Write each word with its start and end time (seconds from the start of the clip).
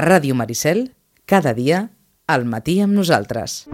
Ràdio 0.00 0.32
Maricel, 0.32 0.94
cada 1.28 1.52
dia, 1.52 1.90
al 2.26 2.46
matí 2.48 2.78
amb 2.80 2.96
nosaltres. 2.96 3.66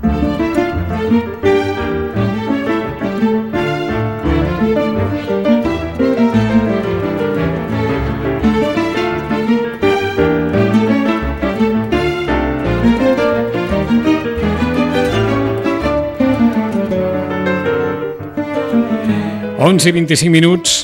Onze 19.63 19.89
i 19.89 19.95
25 19.95 20.31
minuts, 20.31 20.83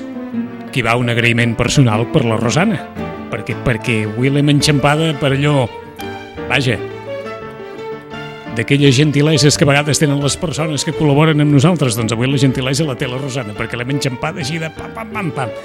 aquí 0.69 0.87
va 0.87 0.95
un 0.95 1.11
agraïment 1.11 1.59
personal 1.59 2.07
per 2.15 2.23
la 2.27 2.39
Rosana, 2.39 2.92
perquè, 3.33 3.57
perquè 3.65 4.03
avui 4.11 4.31
l'hem 4.31 4.53
enxampada 4.53 5.13
per 5.21 5.33
allò, 5.33 5.65
vaja, 6.51 6.77
d'aquelles 8.57 8.93
gentileses 8.95 9.57
que 9.57 9.65
a 9.65 9.71
vegades 9.71 10.01
tenen 10.03 10.21
les 10.21 10.37
persones 10.37 10.85
que 10.85 10.93
col·laboren 10.93 11.41
amb 11.41 11.57
nosaltres, 11.57 11.97
doncs 11.97 12.13
avui 12.13 12.29
la 12.29 12.41
gentilesa 12.41 12.85
la 12.85 12.99
té 13.01 13.09
la 13.09 13.21
Rosana, 13.21 13.57
perquè 13.57 13.81
l'hem 13.81 13.97
enxampada 13.97 14.45
així 14.45 14.61
de 14.61 14.69
pam, 14.77 14.93
pam, 14.93 15.15
pam, 15.15 15.33
pam. 15.33 15.57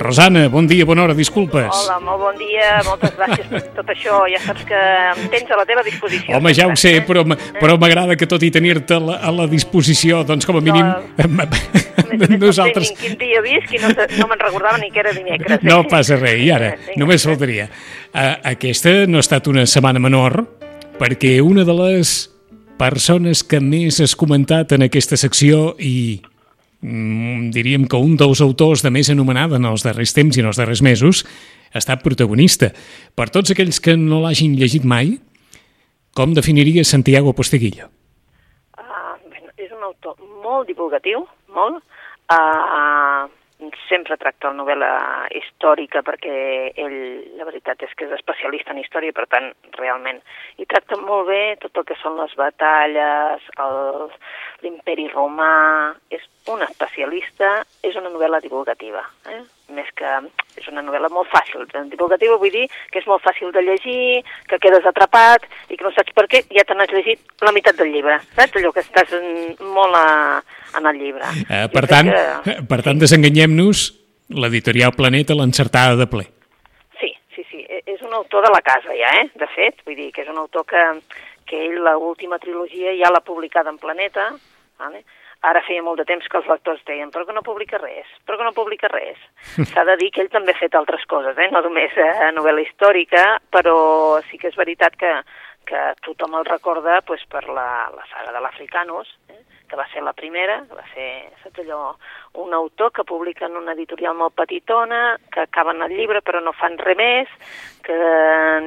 Rosana, 0.00 0.46
bon 0.48 0.66
dia, 0.66 0.86
bona 0.88 1.02
hora, 1.04 1.14
disculpes. 1.14 1.68
Hola, 1.68 1.98
molt 2.00 2.22
bon 2.22 2.38
dia, 2.40 2.78
moltes 2.86 3.12
gràcies 3.18 3.46
per 3.50 3.60
tot 3.76 3.90
això. 3.92 4.22
Ja 4.32 4.40
saps 4.40 4.64
que 4.68 4.78
em 5.12 5.26
tens 5.34 5.50
a 5.52 5.58
la 5.60 5.66
teva 5.68 5.82
disposició. 5.84 6.38
Home, 6.38 6.54
ja 6.56 6.66
ho 6.70 6.76
sé, 6.80 6.94
Eh? 6.96 7.02
però, 7.06 7.22
però 7.60 7.76
m'agrada 7.78 8.16
que 8.16 8.26
tot 8.26 8.42
i 8.42 8.50
tenir-te 8.50 8.96
a, 8.96 9.18
a 9.28 9.30
la 9.36 9.46
disposició, 9.50 10.22
doncs 10.24 10.48
com 10.48 10.56
a 10.56 10.64
mínim... 10.64 10.88
A 12.10 12.16
més, 12.16 12.30
nosaltres... 12.40 12.88
No 12.90 12.96
sé 12.96 13.04
quin 13.04 13.18
dia 13.20 13.38
visc 13.44 13.70
i 13.76 13.78
no, 13.78 13.90
no 13.92 14.26
me'n 14.26 14.40
recordava 14.40 14.78
ni 14.82 14.88
que 14.90 14.98
era 14.98 15.12
dimecres. 15.14 15.60
eh? 15.60 15.68
No 15.68 15.84
passa 15.86 16.16
res, 16.18 16.40
i 16.42 16.48
ara, 16.50 16.72
Vinga. 16.88 16.96
només 17.04 17.22
faltaria. 17.28 17.68
Uh, 18.10 18.32
aquesta 18.50 18.94
no 19.06 19.20
ha 19.20 19.22
estat 19.22 19.46
una 19.52 19.62
setmana 19.70 20.02
menor, 20.02 20.40
perquè 20.98 21.36
una 21.44 21.62
de 21.68 21.76
les 21.76 22.14
persones 22.80 23.44
que 23.46 23.60
més 23.62 24.00
has 24.02 24.16
comentat 24.18 24.72
en 24.74 24.82
aquesta 24.88 25.16
secció 25.20 25.76
i 25.78 26.18
diríem 26.80 27.84
que 27.84 27.96
un 28.00 28.16
dels 28.16 28.40
autors 28.40 28.82
de 28.82 28.90
més 28.90 29.10
anomenada 29.12 29.58
en 29.60 29.68
els 29.68 29.84
darrers 29.84 30.14
temps 30.16 30.36
i 30.36 30.40
en 30.40 30.48
els 30.48 30.60
darrers 30.60 30.82
mesos 30.82 31.24
ha 31.72 31.78
estat 31.78 32.02
protagonista. 32.02 32.72
Per 33.14 33.28
tots 33.30 33.52
aquells 33.52 33.80
que 33.84 33.96
no 33.96 34.22
l'hagin 34.24 34.56
llegit 34.58 34.84
mai, 34.84 35.18
com 36.16 36.32
definiria 36.34 36.84
Santiago 36.84 37.34
Posteguillo? 37.36 37.90
Ah, 38.76 39.16
bueno, 39.28 39.52
és 39.56 39.70
un 39.70 39.84
autor 39.86 40.16
molt 40.42 40.66
divulgatiu, 40.66 41.26
molt. 41.54 41.84
Uh, 42.30 43.28
sempre 43.88 44.16
tracta 44.20 44.50
la 44.50 44.58
novel·la 44.58 44.90
històrica 45.36 46.02
perquè 46.06 46.34
ell, 46.80 46.98
la 47.38 47.46
veritat 47.48 47.82
és 47.84 47.92
que 47.96 48.06
és 48.06 48.14
especialista 48.16 48.74
en 48.74 48.80
història, 48.82 49.14
per 49.16 49.26
tant, 49.30 49.50
realment, 49.76 50.20
i 50.58 50.66
tracta 50.66 50.98
molt 51.00 51.28
bé 51.28 51.42
tot 51.62 51.76
el 51.80 51.86
que 51.88 51.98
són 52.00 52.18
les 52.20 52.34
batalles, 52.38 53.46
l'imperi 54.64 55.08
romà, 55.12 55.94
és 56.10 56.24
un 56.50 56.62
especialista, 56.66 57.60
és 57.86 57.96
una 58.00 58.10
novel·la 58.12 58.40
divulgativa, 58.42 59.02
eh? 59.28 59.42
més 59.70 59.90
que 59.94 60.08
és 60.58 60.66
una 60.68 60.82
novel·la 60.82 61.10
molt 61.14 61.30
fàcil. 61.30 61.66
Divulgativa 61.92 62.38
vull 62.40 62.52
dir 62.54 62.66
que 62.90 62.98
és 62.98 63.06
molt 63.06 63.22
fàcil 63.22 63.52
de 63.54 63.62
llegir, 63.62 64.22
que 64.50 64.58
quedes 64.58 64.86
atrapat 64.88 65.46
i 65.68 65.76
que 65.76 65.86
no 65.86 65.92
saps 65.94 66.16
per 66.16 66.26
què, 66.30 66.42
ja 66.50 66.64
te 66.66 66.74
n'has 66.74 66.90
llegit 66.94 67.22
la 67.46 67.52
meitat 67.54 67.78
del 67.78 67.92
llibre, 67.94 68.18
saps? 68.34 68.58
Allò 68.58 68.72
que 68.74 68.82
estàs 68.82 69.14
molt 69.60 69.94
a, 70.00 70.08
en 70.78 70.86
el 70.86 70.98
llibre. 70.98 71.24
Eh, 71.48 71.68
per, 71.72 71.86
tant, 71.88 72.10
que- 72.44 72.56
per 72.68 72.82
tant, 72.82 72.98
desenganyem-nos, 73.00 73.86
l'editorial 74.30 74.92
Planeta 74.96 75.34
l'encertada 75.34 75.96
de 75.96 76.06
ple. 76.06 76.26
Sí, 77.00 77.12
sí, 77.34 77.44
sí. 77.50 77.64
E- 77.68 77.82
És 77.86 78.02
un 78.02 78.12
autor 78.14 78.44
de 78.46 78.52
la 78.54 78.60
casa 78.62 78.92
ja, 78.94 79.10
eh? 79.22 79.30
De 79.34 79.46
fet, 79.54 79.82
vull 79.86 79.96
dir 79.96 80.12
que 80.12 80.22
és 80.22 80.28
un 80.28 80.38
autor 80.38 80.64
que, 80.66 80.82
que 81.46 81.64
ell 81.66 81.80
l'última 81.82 82.38
trilogia 82.38 82.92
ja 82.96 83.10
l'ha 83.10 83.20
publicada 83.26 83.70
en 83.70 83.78
Planeta, 83.78 84.30
vale? 84.78 85.02
Ara 85.42 85.62
feia 85.64 85.80
molt 85.82 85.96
de 85.98 86.04
temps 86.04 86.26
que 86.28 86.36
els 86.36 86.46
lectors 86.46 86.82
deien 86.84 87.08
però 87.10 87.24
que 87.26 87.32
no 87.32 87.40
publica 87.42 87.78
res, 87.80 88.04
però 88.28 88.36
que 88.36 88.44
no 88.44 88.52
publica 88.52 88.88
res. 88.92 89.16
S'ha 89.72 89.84
de 89.88 89.96
dir 89.96 90.10
que 90.12 90.20
ell 90.20 90.28
també 90.30 90.52
ha 90.52 90.58
fet 90.60 90.74
altres 90.76 91.06
coses, 91.08 91.36
eh? 91.38 91.48
no 91.50 91.62
només 91.64 91.90
eh, 91.96 92.30
novel·la 92.36 92.60
històrica, 92.66 93.40
però 93.50 94.20
sí 94.30 94.36
que 94.38 94.48
és 94.52 94.56
veritat 94.60 94.94
que, 95.00 95.10
que 95.64 95.80
tothom 96.04 96.34
el 96.38 96.44
recorda 96.44 97.00
pues, 97.00 97.24
per 97.26 97.46
la, 97.48 97.88
la 97.96 98.04
saga 98.12 98.32
de 98.36 98.40
l'Africanos, 98.44 99.08
eh? 99.30 99.40
Que 99.70 99.78
va 99.78 99.86
ser 99.92 100.02
la 100.02 100.12
primera, 100.18 100.58
que 100.66 100.74
va 100.74 100.84
ser 100.90 101.08
saps 101.44 101.62
allò, 101.62 101.94
un 102.42 102.54
autor 102.54 102.90
que 102.92 103.06
publica 103.06 103.46
en 103.46 103.56
una 103.60 103.76
editorial 103.78 104.16
molt 104.18 104.34
petitona, 104.34 105.16
que 105.30 105.44
acaben 105.46 105.82
el 105.86 105.94
llibre 105.94 106.24
però 106.26 106.42
no 106.42 106.52
fan 106.58 106.74
res 106.82 106.98
més, 106.98 107.30
que 107.86 107.96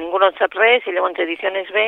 ningú 0.00 0.18
no 0.18 0.32
en 0.32 0.38
sap 0.40 0.56
res, 0.56 0.86
i 0.88 0.96
llavors 0.96 1.20
Ediciones 1.20 1.68
B 1.76 1.84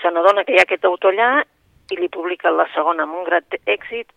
se 0.00 0.10
n'adona 0.10 0.44
que 0.46 0.54
hi 0.54 0.62
ha 0.62 0.64
aquest 0.64 0.86
autor 0.88 1.12
allà 1.12 1.44
i 1.92 1.98
li 2.00 2.08
publica 2.12 2.50
la 2.52 2.66
segona 2.74 3.04
amb 3.04 3.20
un 3.20 3.28
gran 3.28 3.60
èxit, 3.66 4.08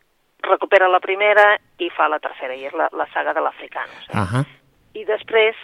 recupera 0.48 0.88
la 0.90 1.02
primera 1.04 1.54
i 1.80 1.92
fa 1.94 2.08
la 2.10 2.20
tercera, 2.24 2.56
i 2.56 2.66
és 2.70 2.74
la, 2.78 2.88
la 2.98 3.08
saga 3.14 3.36
de 3.36 3.44
l'Africanos. 3.44 4.08
Eh? 4.10 4.18
Ahà. 4.24 4.44
I 4.96 5.06
després, 5.08 5.60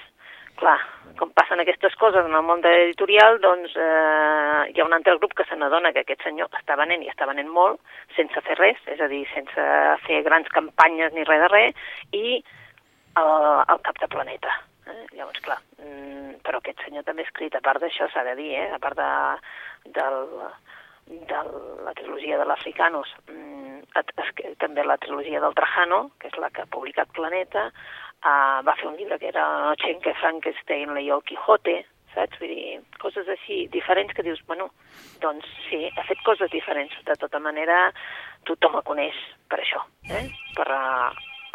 clar, 0.59 0.77
com 1.17 1.31
passen 1.33 1.61
aquestes 1.61 1.95
coses 1.99 2.25
en 2.25 2.35
el 2.37 2.45
món 2.45 2.61
de 2.61 2.71
l'editorial, 2.73 3.39
doncs 3.43 3.73
eh, 3.77 4.61
hi 4.71 4.81
ha 4.81 4.85
un 4.85 4.95
altre 4.97 5.17
grup 5.17 5.33
que 5.37 5.45
se 5.49 5.57
n'adona 5.57 5.91
que 5.93 6.03
aquest 6.05 6.23
senyor 6.25 6.51
està 6.59 6.77
venent 6.79 7.03
i 7.03 7.09
està 7.11 7.27
venent 7.29 7.49
molt 7.53 7.81
sense 8.17 8.43
fer 8.45 8.57
res, 8.59 8.79
és 8.93 9.01
a 9.01 9.09
dir, 9.11 9.23
sense 9.33 9.67
fer 10.05 10.21
grans 10.27 10.49
campanyes 10.53 11.15
ni 11.15 11.25
res 11.27 11.43
de 11.45 11.51
res, 11.53 11.83
i 12.13 12.39
al, 13.17 13.33
al 13.65 13.81
cap 13.85 13.99
de 14.03 14.09
planeta. 14.13 14.53
Eh? 14.87 15.03
Llavors, 15.17 15.41
clar, 15.45 15.59
mm, 15.81 16.39
però 16.45 16.61
aquest 16.61 16.85
senyor 16.85 17.05
també 17.07 17.25
ha 17.25 17.29
escrit, 17.31 17.57
a 17.57 17.65
part 17.65 17.81
d'això 17.83 18.09
s'ha 18.13 18.25
de 18.29 18.37
dir, 18.39 18.53
eh? 18.61 18.69
a 18.75 18.79
part 18.83 18.99
de, 18.99 19.11
del, 19.97 20.19
de 21.31 21.43
la 21.87 21.95
trilogia 21.97 22.37
de 22.37 22.45
l'Africanos, 22.45 23.13
mm, 23.27 23.56
també 24.61 24.83
la 24.85 24.97
trilogia 25.01 25.41
del 25.43 25.55
Trajano, 25.57 26.11
que 26.19 26.31
és 26.31 26.37
la 26.41 26.49
que 26.49 26.63
ha 26.63 26.71
publicat 26.71 27.11
Planeta, 27.15 27.67
uh, 27.69 28.63
va 28.65 28.75
fer 28.79 28.87
un 28.89 28.97
llibre 28.97 29.19
que 29.19 29.29
era 29.29 29.45
Noche 29.67 29.91
en 29.91 30.01
que 30.01 30.15
Frankenstein 30.21 30.93
leyó 30.93 31.17
el 31.17 31.23
Quijote, 31.23 31.79
saps? 32.15 32.39
Vull 32.41 32.53
dir, 32.53 32.79
coses 33.01 33.29
així 33.29 33.65
diferents 33.73 34.13
que 34.15 34.25
dius, 34.25 34.41
bueno, 34.47 34.69
doncs 35.21 35.45
sí, 35.69 35.85
ha 35.89 36.05
fet 36.07 36.21
coses 36.25 36.51
diferents. 36.53 36.93
De 37.05 37.15
tota 37.19 37.39
manera, 37.43 37.87
tothom 38.49 38.79
el 38.79 38.85
coneix 38.87 39.17
per 39.49 39.61
això, 39.61 39.83
eh? 40.09 40.27
per 40.57 40.67
uh, 40.67 41.11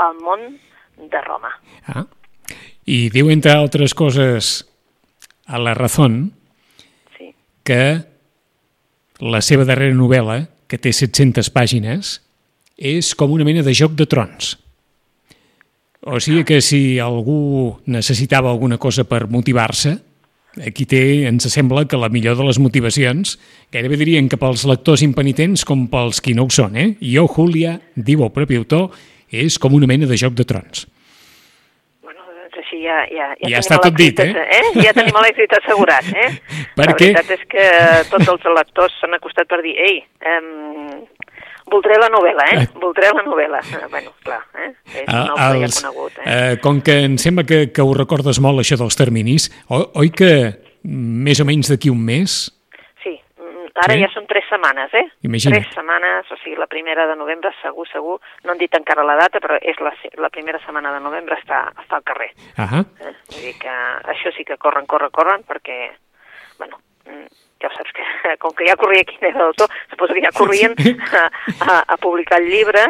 el 0.06 0.20
món 0.22 0.52
de 0.96 1.24
Roma. 1.24 1.54
Ah. 1.88 2.06
I 2.86 3.08
diu, 3.14 3.30
entre 3.30 3.54
altres 3.54 3.94
coses, 3.94 4.62
a 5.46 5.58
la 5.58 5.74
Razón, 5.74 6.32
Sí. 7.16 7.34
que 7.62 8.04
la 9.20 9.40
seva 9.40 9.64
darrera 9.64 9.94
novel·la, 9.94 10.51
que 10.72 10.80
té 10.80 10.88
700 10.96 11.52
pàgines, 11.52 12.14
és 12.80 13.12
com 13.12 13.34
una 13.34 13.44
mena 13.44 13.60
de 13.60 13.74
joc 13.76 13.92
de 13.98 14.06
trons. 14.08 14.54
O 16.08 16.16
sigui 16.16 16.46
que 16.48 16.62
si 16.64 16.96
algú 16.98 17.76
necessitava 17.92 18.48
alguna 18.50 18.78
cosa 18.80 19.04
per 19.04 19.26
motivar-se, 19.28 19.92
aquí 20.64 20.86
té, 20.88 21.28
ens 21.28 21.44
sembla 21.52 21.84
que 21.84 22.00
la 22.00 22.08
millor 22.08 22.38
de 22.40 22.46
les 22.48 22.58
motivacions, 22.58 23.36
gairebé 23.72 24.00
dirien 24.00 24.32
que 24.32 24.40
pels 24.40 24.64
lectors 24.68 25.04
impenitents 25.04 25.66
com 25.68 25.84
pels 25.92 26.24
qui 26.24 26.32
no 26.34 26.48
ho 26.48 26.50
són, 26.50 26.80
eh? 26.80 26.88
Jo, 27.04 27.28
Júlia, 27.28 27.76
diu 27.94 28.24
el 28.24 28.32
propi 28.32 28.56
autor, 28.56 28.88
és 29.28 29.60
com 29.60 29.76
una 29.76 29.88
mena 29.88 30.08
de 30.08 30.16
joc 30.16 30.34
de 30.40 30.48
trons. 30.48 30.86
Ja, 32.82 32.98
ja, 33.12 33.28
ja, 33.38 33.48
Ja 33.52 33.60
està 33.62 33.78
tot 33.82 33.94
dit, 33.98 34.18
l'èxit, 34.18 34.36
eh? 34.58 34.84
Ja 34.84 34.92
tenim 34.96 35.18
l'èxit 35.22 35.52
assegurat, 35.60 36.06
eh? 36.16 36.30
Perquè- 36.78 37.12
La 37.12 37.22
veritat 37.22 37.34
és 37.36 37.44
que 37.52 37.66
tots 38.10 38.30
els 38.34 38.46
lectors 38.58 38.96
s'han 39.00 39.14
acostat 39.18 39.48
per 39.50 39.60
dir 39.64 39.74
ei, 39.86 40.00
um, 40.32 41.02
voldré 41.72 41.98
la 42.00 42.08
novel·la, 42.12 42.48
eh? 42.56 42.64
Voldré 42.82 43.12
la 43.14 43.22
novel·la. 43.26 43.60
Ah, 43.78 43.86
bueno, 43.92 44.14
clar, 44.24 44.40
eh? 44.58 44.72
És 45.02 45.06
un 45.08 45.30
autor 45.36 45.60
ja 45.62 45.70
conegut, 45.76 46.18
eh? 46.18 46.26
eh, 46.26 46.56
com 46.64 46.80
que 46.84 46.98
em 47.06 47.18
sembla 47.20 47.44
que, 47.48 47.62
que 47.72 47.84
ho 47.86 47.94
recordes 47.96 48.40
molt, 48.42 48.64
això 48.64 48.76
dels 48.80 48.98
terminis, 48.98 49.48
oi, 49.70 49.86
oi 50.02 50.10
que 50.10 50.32
més 50.84 51.38
o 51.40 51.46
menys 51.46 51.70
d'aquí 51.70 51.92
un 51.92 52.00
mes 52.02 52.34
mm, 52.50 52.61
ara 53.74 53.94
Sí? 53.94 54.00
ja 54.02 54.08
són 54.12 54.26
tres 54.28 54.44
setmanes, 54.50 54.94
eh? 54.94 55.04
Imagina't. 55.28 55.62
Tres 55.62 55.74
setmanes, 55.74 56.30
o 56.30 56.38
sigui, 56.42 56.56
la 56.60 56.68
primera 56.70 57.06
de 57.08 57.16
novembre, 57.16 57.52
segur, 57.62 57.86
segur, 57.88 58.18
no 58.44 58.52
han 58.52 58.60
dit 58.60 58.74
encara 58.74 59.04
la 59.06 59.16
data, 59.20 59.40
però 59.40 59.58
és 59.60 59.78
la, 59.80 59.94
la 60.20 60.30
primera 60.30 60.60
setmana 60.64 60.92
de 60.92 61.00
novembre 61.04 61.38
està, 61.40 61.64
està 61.80 62.00
al 62.00 62.06
carrer. 62.08 62.32
Ahà. 62.56 62.82
Eh? 63.00 63.14
Vull 63.32 63.46
dir 63.48 63.54
que 63.62 63.76
això 64.14 64.34
sí 64.36 64.44
que 64.48 64.58
corren, 64.60 64.86
corren, 64.86 65.12
corren, 65.14 65.46
perquè, 65.48 65.78
bueno, 66.58 66.80
mm, 67.08 67.26
ja 67.62 67.70
ho 67.70 67.76
saps 67.76 67.94
que 67.96 68.04
com 68.42 68.54
que 68.58 68.68
ja 68.68 68.76
corria 68.76 69.06
quin 69.08 69.30
era 69.30 69.46
l'autor, 69.46 69.70
suposo 69.90 70.16
que 70.16 70.24
ja 70.24 70.34
corrien 70.36 70.76
a, 71.22 71.28
a, 71.60 71.78
a 71.94 71.96
publicar 72.02 72.42
el 72.42 72.50
llibre 72.50 72.84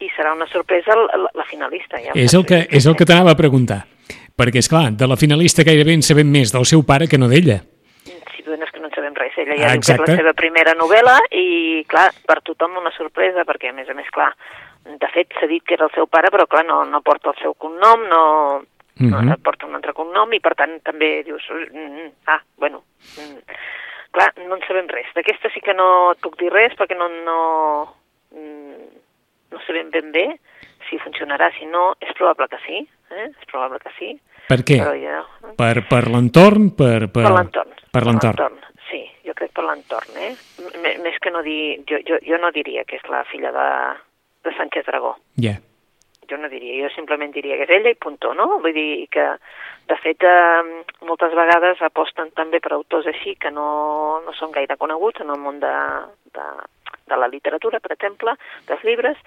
i 0.00 0.10
serà 0.12 0.34
una 0.34 0.48
sorpresa 0.50 0.96
la, 0.96 1.30
la 1.32 1.46
finalista. 1.48 2.00
Ja 2.02 2.16
És 2.18 2.34
el 2.36 2.44
que, 2.48 2.66
és 2.68 2.86
el 2.86 2.96
que 2.96 3.06
t'anava 3.08 3.32
a 3.32 3.38
preguntar. 3.38 3.84
Perquè, 4.36 4.60
és 4.60 4.68
clar, 4.68 4.90
de 4.92 5.06
la 5.08 5.16
finalista 5.16 5.64
gairebé 5.64 5.94
en 5.96 6.02
sabem 6.04 6.28
més 6.28 6.52
del 6.52 6.66
seu 6.68 6.82
pare 6.84 7.08
que 7.08 7.16
no 7.16 7.30
d'ella. 7.30 7.62
Sí, 8.04 8.42
bueno, 8.44 8.66
és 8.66 8.72
que 8.74 8.82
no 8.82 8.90
en 8.90 8.92
sabem 8.92 9.05
res. 9.18 9.34
Ella 9.42 9.56
Ah, 9.56 9.60
ja 9.62 9.72
diu 9.72 9.80
que 9.80 9.86
és 9.86 9.90
exacte. 9.90 10.12
la 10.12 10.18
seva 10.20 10.32
primera 10.38 10.74
novel·la 10.78 11.16
i, 11.32 11.84
clar, 11.88 12.10
per 12.26 12.40
tothom 12.46 12.78
una 12.80 12.92
sorpresa, 12.96 13.44
perquè, 13.48 13.70
a 13.70 13.76
més 13.76 13.88
a 13.88 13.94
més, 13.98 14.08
clar, 14.14 14.30
de 14.86 15.08
fet, 15.14 15.34
s'ha 15.38 15.48
dit 15.50 15.64
que 15.66 15.74
era 15.74 15.88
el 15.88 15.94
seu 15.94 16.06
pare, 16.06 16.30
però, 16.30 16.46
clar, 16.46 16.64
no, 16.68 16.84
no 16.84 17.02
porta 17.02 17.32
el 17.34 17.40
seu 17.42 17.54
cognom, 17.54 18.06
no... 18.12 18.22
Mhm. 18.96 19.26
no? 19.28 19.34
porta 19.44 19.66
un 19.66 19.74
altre 19.76 19.92
cognom 19.92 20.30
i 20.32 20.40
per 20.40 20.54
tant 20.56 20.78
també 20.80 21.22
dius, 21.22 21.44
mm, 21.52 22.06
ah, 22.32 22.38
bueno, 22.56 22.84
mm, 23.20 23.58
clar, 24.10 24.30
no 24.46 24.56
en 24.56 24.62
sabem 24.64 24.88
res. 24.88 25.10
D'aquesta 25.14 25.50
sí 25.52 25.60
que 25.60 25.74
no 25.76 26.12
et 26.14 26.22
puc 26.24 26.38
dir 26.40 26.48
res 26.48 26.72
perquè 26.78 26.96
no, 26.96 27.10
no, 27.26 27.40
mm, 28.32 28.86
no 29.52 29.60
sabem 29.66 29.90
ben 29.92 30.08
bé 30.12 30.24
si 30.88 30.96
funcionarà, 31.02 31.50
si 31.58 31.66
no, 31.68 31.90
és 32.00 32.14
probable 32.16 32.48
que 32.48 32.62
sí, 32.64 32.88
eh? 33.10 33.28
és 33.28 33.50
probable 33.52 33.82
que 33.84 33.92
sí, 33.98 34.14
Per 34.48 34.60
què? 34.62 34.78
però 34.78 34.94
ja... 34.94 35.20
Per, 35.58 35.74
per 35.90 36.04
l'entorn? 36.08 36.70
Per, 36.78 37.08
per, 37.10 37.24
Per 37.26 37.32
l'entorn. 37.34 37.72
Per 37.92 38.02
l'entorn. 38.06 38.60
Per 39.56 39.64
l'entorn, 39.64 40.18
eh? 40.20 40.34
M 40.76 40.90
més 41.04 41.16
que 41.22 41.32
no 41.32 41.40
dir... 41.46 41.78
Jo, 41.88 42.02
jo, 42.04 42.20
jo 42.24 42.40
no 42.42 42.52
diria 42.52 42.84
que 42.84 42.98
és 43.00 43.06
la 43.12 43.22
filla 43.30 43.52
de, 43.54 43.68
de 44.44 44.52
Sánchez 44.58 44.84
Dragó. 44.88 45.14
Ja. 45.40 45.56
Jo 46.28 46.36
no 46.42 46.50
diria, 46.52 46.74
jo 46.82 46.90
simplement 46.92 47.32
diria 47.32 47.56
que 47.56 47.64
és 47.68 47.72
ella 47.78 47.92
i 47.94 47.98
puntó, 48.02 48.34
no? 48.34 48.58
Vull 48.60 48.74
dir 48.76 49.06
que, 49.14 49.26
de 49.88 49.96
fet, 50.02 50.26
eh, 50.26 50.82
moltes 51.08 51.36
vegades 51.38 51.80
aposten 51.86 52.34
també 52.36 52.60
per 52.60 52.74
autors 52.76 53.08
així 53.12 53.36
que 53.40 53.52
no, 53.54 53.68
no 54.26 54.34
són 54.36 54.52
gaire 54.52 54.76
coneguts 54.80 55.22
en 55.24 55.30
el 55.32 55.40
món 55.40 55.62
de, 55.62 55.76
de, 56.34 56.48
de 57.06 57.20
la 57.22 57.30
literatura, 57.30 57.80
per 57.80 57.94
exemple, 57.94 58.34
dels 58.68 58.84
llibres, 58.84 59.22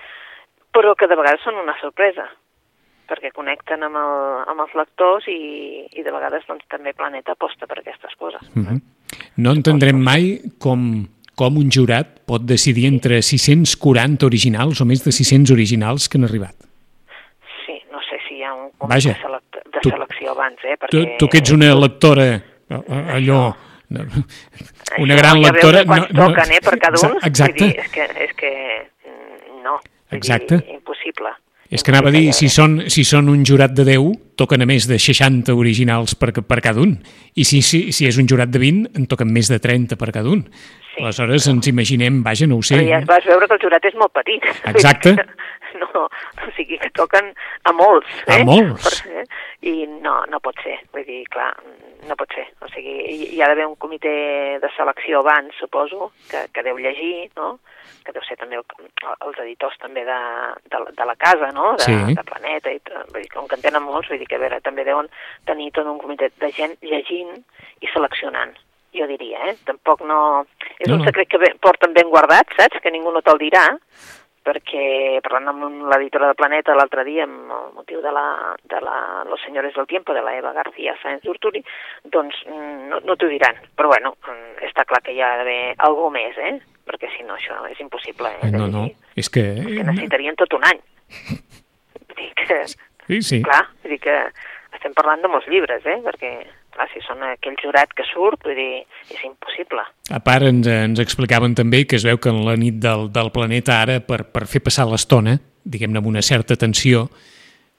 però 0.76 0.94
que 0.94 1.08
de 1.10 1.18
vegades 1.18 1.42
són 1.48 1.58
una 1.64 1.78
sorpresa 1.82 2.28
perquè 3.10 3.32
connecten 3.34 3.84
amb, 3.88 3.98
el, 3.98 4.16
amb 4.52 4.64
els 4.66 4.76
lectors 4.78 5.26
i, 5.32 5.40
i 5.98 6.06
de 6.06 6.14
vegades 6.14 6.46
doncs, 6.46 6.68
també 6.70 6.94
Planeta 6.94 7.34
aposta 7.34 7.66
per 7.66 7.80
aquestes 7.82 8.14
coses. 8.22 8.44
Mm 8.54 8.66
-hmm. 8.66 8.82
No 9.40 9.54
entendrem 9.56 9.96
mai 10.04 10.34
com, 10.60 10.84
com 11.40 11.58
un 11.62 11.70
jurat 11.72 12.18
pot 12.30 12.44
decidir 12.46 12.88
entre 12.90 13.22
640 13.26 14.26
originals 14.28 14.82
o 14.84 14.88
més 14.90 15.02
de 15.06 15.14
600 15.16 15.54
originals 15.56 16.10
que 16.12 16.20
han 16.20 16.28
arribat. 16.28 16.56
Sí, 17.66 17.78
no 17.94 18.02
sé 18.10 18.20
si 18.28 18.40
hi 18.42 18.44
ha 18.44 18.54
un 18.54 18.68
un 18.70 18.90
Vaja, 18.92 19.14
de, 19.16 19.22
selec 19.22 19.64
de 19.74 19.80
tu- 19.84 19.90
selecció 19.96 20.32
abans, 20.36 20.62
eh? 20.64 20.76
Tu, 20.90 20.98
Perquè... 20.98 21.18
tu 21.20 21.28
que 21.32 21.42
ets 21.44 21.52
una 21.56 21.72
lectora, 21.76 22.28
allò, 22.70 23.40
una 23.90 24.06
Això, 24.06 25.18
gran 25.18 25.42
lectora... 25.42 25.82
que 25.84 25.90
Quants 25.90 26.14
toquen, 26.20 26.54
eh, 26.56 26.62
per 26.68 26.76
cada 26.80 27.02
un? 27.08 27.18
Exacte. 27.28 27.66
Dir, 27.66 27.80
és 27.86 27.92
que, 27.96 28.08
és 28.28 28.34
que 28.40 28.52
mm, 29.08 29.62
no, 29.66 29.80
Exacte. 30.16 30.60
dir, 30.64 30.76
impossible. 30.80 31.32
És 31.70 31.84
que 31.86 31.92
anava 31.94 32.10
a 32.10 32.12
dir, 32.16 32.32
si 32.34 32.48
són, 32.50 32.80
si 32.90 33.04
són 33.06 33.28
un 33.30 33.44
jurat 33.46 33.76
de 33.78 33.84
10, 33.86 34.16
toquen 34.42 34.64
a 34.66 34.66
més 34.66 34.88
de 34.90 34.98
60 34.98 35.54
originals 35.54 36.16
per, 36.18 36.32
per 36.42 36.58
cada 36.66 36.82
un. 36.82 36.96
I 37.38 37.46
si, 37.46 37.62
si, 37.62 37.92
si 37.94 38.08
és 38.10 38.18
un 38.18 38.26
jurat 38.30 38.50
de 38.50 38.58
20, 38.58 38.96
en 38.98 39.06
toquen 39.06 39.30
més 39.32 39.52
de 39.52 39.60
30 39.62 39.94
per 40.00 40.10
cada 40.16 40.32
un. 40.34 40.42
Sí. 40.50 41.04
Aleshores 41.04 41.46
ens 41.52 41.70
imaginem, 41.70 42.24
vaja, 42.26 42.48
no 42.50 42.58
ho 42.58 42.66
sé. 42.66 42.80
Però 42.80 42.90
ja 42.90 43.04
vas 43.06 43.28
veure 43.30 43.48
que 43.48 43.60
el 43.60 43.62
jurat 43.68 43.86
és 43.86 43.96
molt 44.02 44.14
petit. 44.18 44.50
Exacte. 44.74 45.16
No, 45.80 46.08
o 46.10 46.48
sigui 46.58 46.80
que 46.82 46.90
toquen 46.98 47.28
a 47.70 47.72
molts. 47.78 48.10
A 48.26 48.40
Eh? 48.40 48.44
molts. 48.44 48.88
Per, 49.06 49.20
eh? 49.22 49.26
I 49.70 49.86
no, 50.02 50.16
no 50.28 50.40
pot 50.42 50.58
ser. 50.66 50.80
Vull 50.92 51.06
dir, 51.06 51.20
clar, 51.30 51.52
no 52.10 52.16
pot 52.18 52.34
ser. 52.34 52.48
O 52.66 52.68
sigui, 52.74 52.96
hi, 53.06 53.28
hi 53.36 53.42
ha 53.44 53.48
d'haver 53.52 53.68
un 53.70 53.76
comitè 53.78 54.58
de 54.64 54.72
selecció 54.74 55.22
abans, 55.22 55.54
suposo, 55.62 56.10
que, 56.32 56.42
que 56.56 56.64
deu 56.66 56.82
llegir, 56.82 57.30
no? 57.38 57.60
Que 58.06 58.14
deu 58.16 58.24
ser 58.28 58.38
també 58.40 58.56
el, 58.60 58.64
els 59.26 59.40
editors 59.44 59.78
també 59.82 60.06
de, 60.08 60.20
de, 60.72 60.80
la- 60.86 60.94
de 61.02 61.06
la 61.12 61.16
casa, 61.16 61.52
no? 61.56 61.76
De, 61.78 61.84
Sí. 61.90 62.16
de 62.16 62.24
Planeta, 62.24 62.72
i, 62.72 62.80
vull 63.12 63.22
dir, 63.22 63.30
com 63.34 63.48
que 63.48 63.56
en 63.56 63.62
tenen 63.62 63.84
molts, 63.84 64.10
vull 64.10 64.20
dir 64.20 64.28
que 64.28 64.36
a 64.40 64.44
veure, 64.46 64.62
també 64.62 64.84
deuen 64.88 65.10
tenir 65.46 65.72
tot 65.72 65.86
un 65.88 66.00
comitè 66.00 66.32
de 66.40 66.52
gent 66.52 66.76
llegint 66.82 67.38
i 67.82 67.88
seleccionant 67.94 68.56
jo 68.94 69.06
diria, 69.06 69.38
eh? 69.52 69.56
Tampoc 69.68 70.02
no... 70.02 70.46
És 70.80 70.88
No, 70.90 70.96
un 70.96 71.04
secret 71.06 71.28
que 71.30 71.38
ben, 71.38 71.58
porten 71.62 71.94
ben 71.94 72.10
guardat, 72.10 72.50
saps? 72.58 72.80
Que 72.82 72.90
ningú 72.90 73.12
no 73.14 73.22
te'l 73.22 73.38
dirà, 73.38 73.68
perquè 74.50 75.20
parlant 75.22 75.52
amb 75.52 75.86
l'editora 75.92 76.32
de 76.32 76.38
Planeta 76.40 76.74
l'altre 76.78 77.06
dia 77.06 77.28
amb 77.28 77.54
el 77.54 77.70
motiu 77.78 78.02
de 78.02 78.12
la, 78.16 78.26
de 78.74 78.82
la 78.82 78.98
Los 79.30 79.42
Señores 79.46 79.76
del 79.78 79.86
Tiempo, 79.88 80.14
de 80.18 80.24
la 80.26 80.34
Eva 80.38 80.54
García 80.58 80.96
Sáenz 81.04 81.22
d'Urturi, 81.24 81.62
doncs 82.10 82.42
mm, 82.50 82.90
no, 82.90 83.00
no 83.06 83.16
t'ho 83.16 83.30
diran. 83.30 83.62
Però 83.78 83.92
bueno, 83.94 84.16
mm, 84.26 84.66
està 84.72 84.86
clar 84.90 85.04
que 85.06 85.14
hi 85.14 85.22
ha 85.22 85.36
d'haver 85.40 85.76
algú 85.86 86.10
més, 86.14 86.38
eh? 86.42 86.56
Perquè 86.90 87.12
si 87.14 87.24
no, 87.28 87.38
això 87.38 87.62
és 87.70 87.80
impossible. 87.86 88.32
Eh? 88.42 88.50
No, 88.56 88.66
no, 88.66 88.88
llegir. 88.88 88.98
és 89.22 89.30
que... 89.30 89.46
Que 89.62 89.86
necessitarien 89.86 90.36
tot 90.40 90.58
un 90.58 90.66
any. 90.74 90.82
Que, 92.36 92.66
Sí, 93.08 93.22
sí. 93.24 93.38
clar, 93.42 93.62
dir 93.86 93.98
que 94.04 94.16
estem 94.76 94.94
parlant 94.98 95.22
de 95.24 95.30
molts 95.32 95.48
llibres, 95.48 95.86
eh? 95.88 95.96
Perquè, 96.04 96.32
clar, 96.80 96.90
si 96.94 97.02
són 97.04 97.24
aquell 97.28 97.58
jurat 97.60 97.92
que 97.96 98.06
surt, 98.08 98.44
vull 98.48 98.56
dir, 98.56 98.86
és 99.12 99.24
impossible. 99.28 99.84
A 100.16 100.20
part, 100.24 100.48
ens, 100.48 100.68
ens 100.68 101.00
explicaven 101.04 101.56
també 101.56 101.84
que 101.86 102.00
es 102.00 102.06
veu 102.08 102.18
que 102.18 102.32
en 102.32 102.46
la 102.46 102.56
nit 102.56 102.80
del, 102.80 103.10
del 103.12 103.32
planeta 103.36 103.82
ara, 103.84 104.00
per, 104.00 104.24
per 104.32 104.48
fer 104.48 104.64
passar 104.64 104.88
l'estona, 104.88 105.38
diguem-ne 105.64 106.00
amb 106.00 106.08
una 106.08 106.24
certa 106.24 106.56
tensió, 106.56 107.10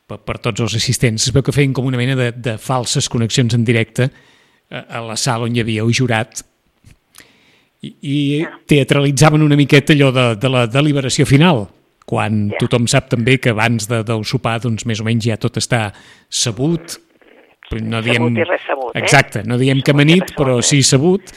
per, 0.07 0.21
per 0.27 0.39
tots 0.43 0.61
els 0.61 0.77
assistents, 0.77 1.29
es 1.29 1.35
veu 1.35 1.43
que 1.43 1.55
feien 1.55 1.73
com 1.73 1.87
una 1.89 1.99
mena 2.01 2.17
de, 2.19 2.31
de 2.33 2.59
falses 2.59 3.09
connexions 3.09 3.55
en 3.55 3.65
directe 3.65 4.11
a, 4.71 4.85
a 4.99 5.03
la 5.07 5.17
sala 5.17 5.49
on 5.49 5.57
hi 5.57 5.63
havia 5.63 5.83
el 5.87 5.93
jurat 5.95 6.43
i, 7.81 7.95
i 8.03 8.17
teatralitzaven 8.69 9.43
una 9.43 9.57
miqueta 9.57 9.95
allò 9.95 10.11
de, 10.13 10.27
de 10.37 10.51
la 10.53 10.67
deliberació 10.69 11.25
final, 11.27 11.69
quan 12.11 12.51
Ja. 12.51 12.59
tothom 12.59 12.89
sap 12.91 13.09
també 13.09 13.39
que 13.39 13.55
abans 13.55 13.87
de, 13.89 14.03
del 14.05 14.25
sopar 14.27 14.59
doncs, 14.61 14.85
més 14.85 15.01
o 15.01 15.07
menys 15.07 15.25
ja 15.31 15.39
tot 15.41 15.57
està 15.57 15.93
sabut, 16.29 16.99
no 17.79 18.03
diem... 18.03 18.19
Sabut 18.19 18.39
i 18.43 18.49
res 18.51 18.67
sabut, 18.67 18.93
eh? 18.97 18.99
Exacte, 19.05 19.45
no 19.47 19.59
diem 19.61 19.81
que 19.83 19.93
Sabut 19.93 20.01
res 20.03 20.37
però 20.37 20.61
sí 20.67 20.83
sabut, 20.83 21.31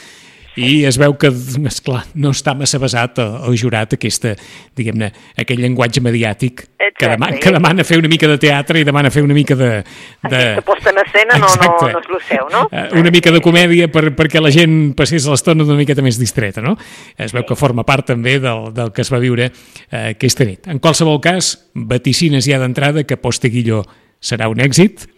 i 0.54 0.84
es 0.86 0.94
veu 1.02 1.16
que, 1.18 1.32
esclar, 1.66 2.04
no 2.14 2.30
està 2.30 2.52
massa 2.54 2.78
basat 2.78 3.16
el, 3.18 3.32
jurat 3.58 3.96
aquesta, 3.96 4.36
diguem-ne, 4.78 5.08
aquell 5.42 5.58
llenguatge 5.58 5.98
mediàtic 6.04 6.60
que, 6.78 6.84
Exacte, 6.92 7.08
demana, 7.16 7.34
i- 7.34 7.40
que 7.42 7.50
demana 7.50 7.82
fer 7.88 7.98
una 7.98 8.06
mica 8.12 8.28
de 8.30 8.36
teatre 8.38 8.78
i 8.78 8.84
demana 8.86 9.10
fer 9.10 9.24
una 9.26 9.34
mica 9.34 9.56
de... 9.58 9.70
de... 9.82 10.38
Aquesta 10.38 10.62
posta 10.62 10.92
en 10.92 11.00
escena 11.02 11.38
no, 11.42 11.48
no, 11.58 11.70
no 11.82 11.88
és 11.98 12.06
el 12.06 12.20
seu, 12.28 12.44
no? 12.52 12.60
Eh, 12.70 12.84
Una 13.00 13.10
mica 13.10 13.32
de 13.34 13.40
comèdia 13.42 13.88
per, 13.90 14.04
perquè 14.14 14.38
la 14.42 14.52
gent 14.54 14.92
passés 14.94 15.26
l'estona 15.26 15.66
una 15.66 15.74
miqueta 15.80 16.04
més 16.06 16.20
distreta, 16.22 16.62
no? 16.62 16.76
Es 17.18 17.34
veu 17.34 17.42
que 17.48 17.58
forma 17.58 17.82
part 17.82 18.06
també 18.12 18.36
del, 18.38 18.68
del 18.76 18.92
que 18.94 19.02
es 19.02 19.10
va 19.10 19.18
viure 19.18 19.48
eh, 19.50 20.12
aquesta 20.12 20.46
nit. 20.46 20.70
En 20.70 20.78
qualsevol 20.78 21.18
cas, 21.24 21.56
vaticines 21.74 22.46
ja 22.46 22.62
d'entrada 22.62 23.02
que 23.02 23.18
Posteguillo 23.18 23.82
serà 24.22 24.46
un 24.52 24.62
èxit. 24.62 25.08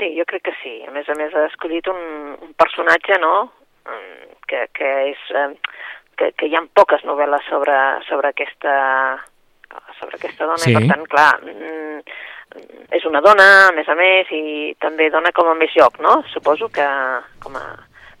Sí, 0.00 0.10
jo 0.18 0.24
crec 0.26 0.42
que 0.48 0.52
sí. 0.70 0.84
A 0.86 0.90
més 0.94 1.08
a 1.10 1.14
més 1.18 1.34
ha 1.34 1.46
escollit 1.50 1.88
un, 1.90 2.36
un 2.46 2.54
personatge, 2.54 3.18
no?, 3.20 3.50
Mm, 3.80 4.34
que, 4.46 4.66
que 4.76 4.88
és... 5.10 5.18
eh, 5.34 5.56
Que, 6.20 6.26
que 6.36 6.46
hi 6.50 6.54
ha 6.54 6.60
poques 6.76 7.00
novel·les 7.08 7.46
sobre, 7.48 7.72
sobre 8.04 8.28
aquesta 8.28 9.16
sobre 9.98 10.18
aquesta 10.18 10.44
dona 10.44 10.58
Sí. 10.60 10.68
i 10.70 10.74
per 10.76 10.82
tant, 10.90 11.06
clar, 11.08 11.30
mm, 11.40 12.00
és 12.92 13.06
una 13.08 13.22
dona, 13.24 13.46
a 13.68 13.72
més 13.72 13.88
a 13.88 13.94
més, 13.96 14.28
i 14.30 14.74
també 14.78 15.08
dona 15.10 15.32
com 15.32 15.48
a 15.48 15.54
més 15.56 15.72
joc, 15.72 15.96
no? 16.04 16.18
Suposo 16.34 16.68
que 16.68 16.84
com 17.40 17.56
a, 17.56 17.64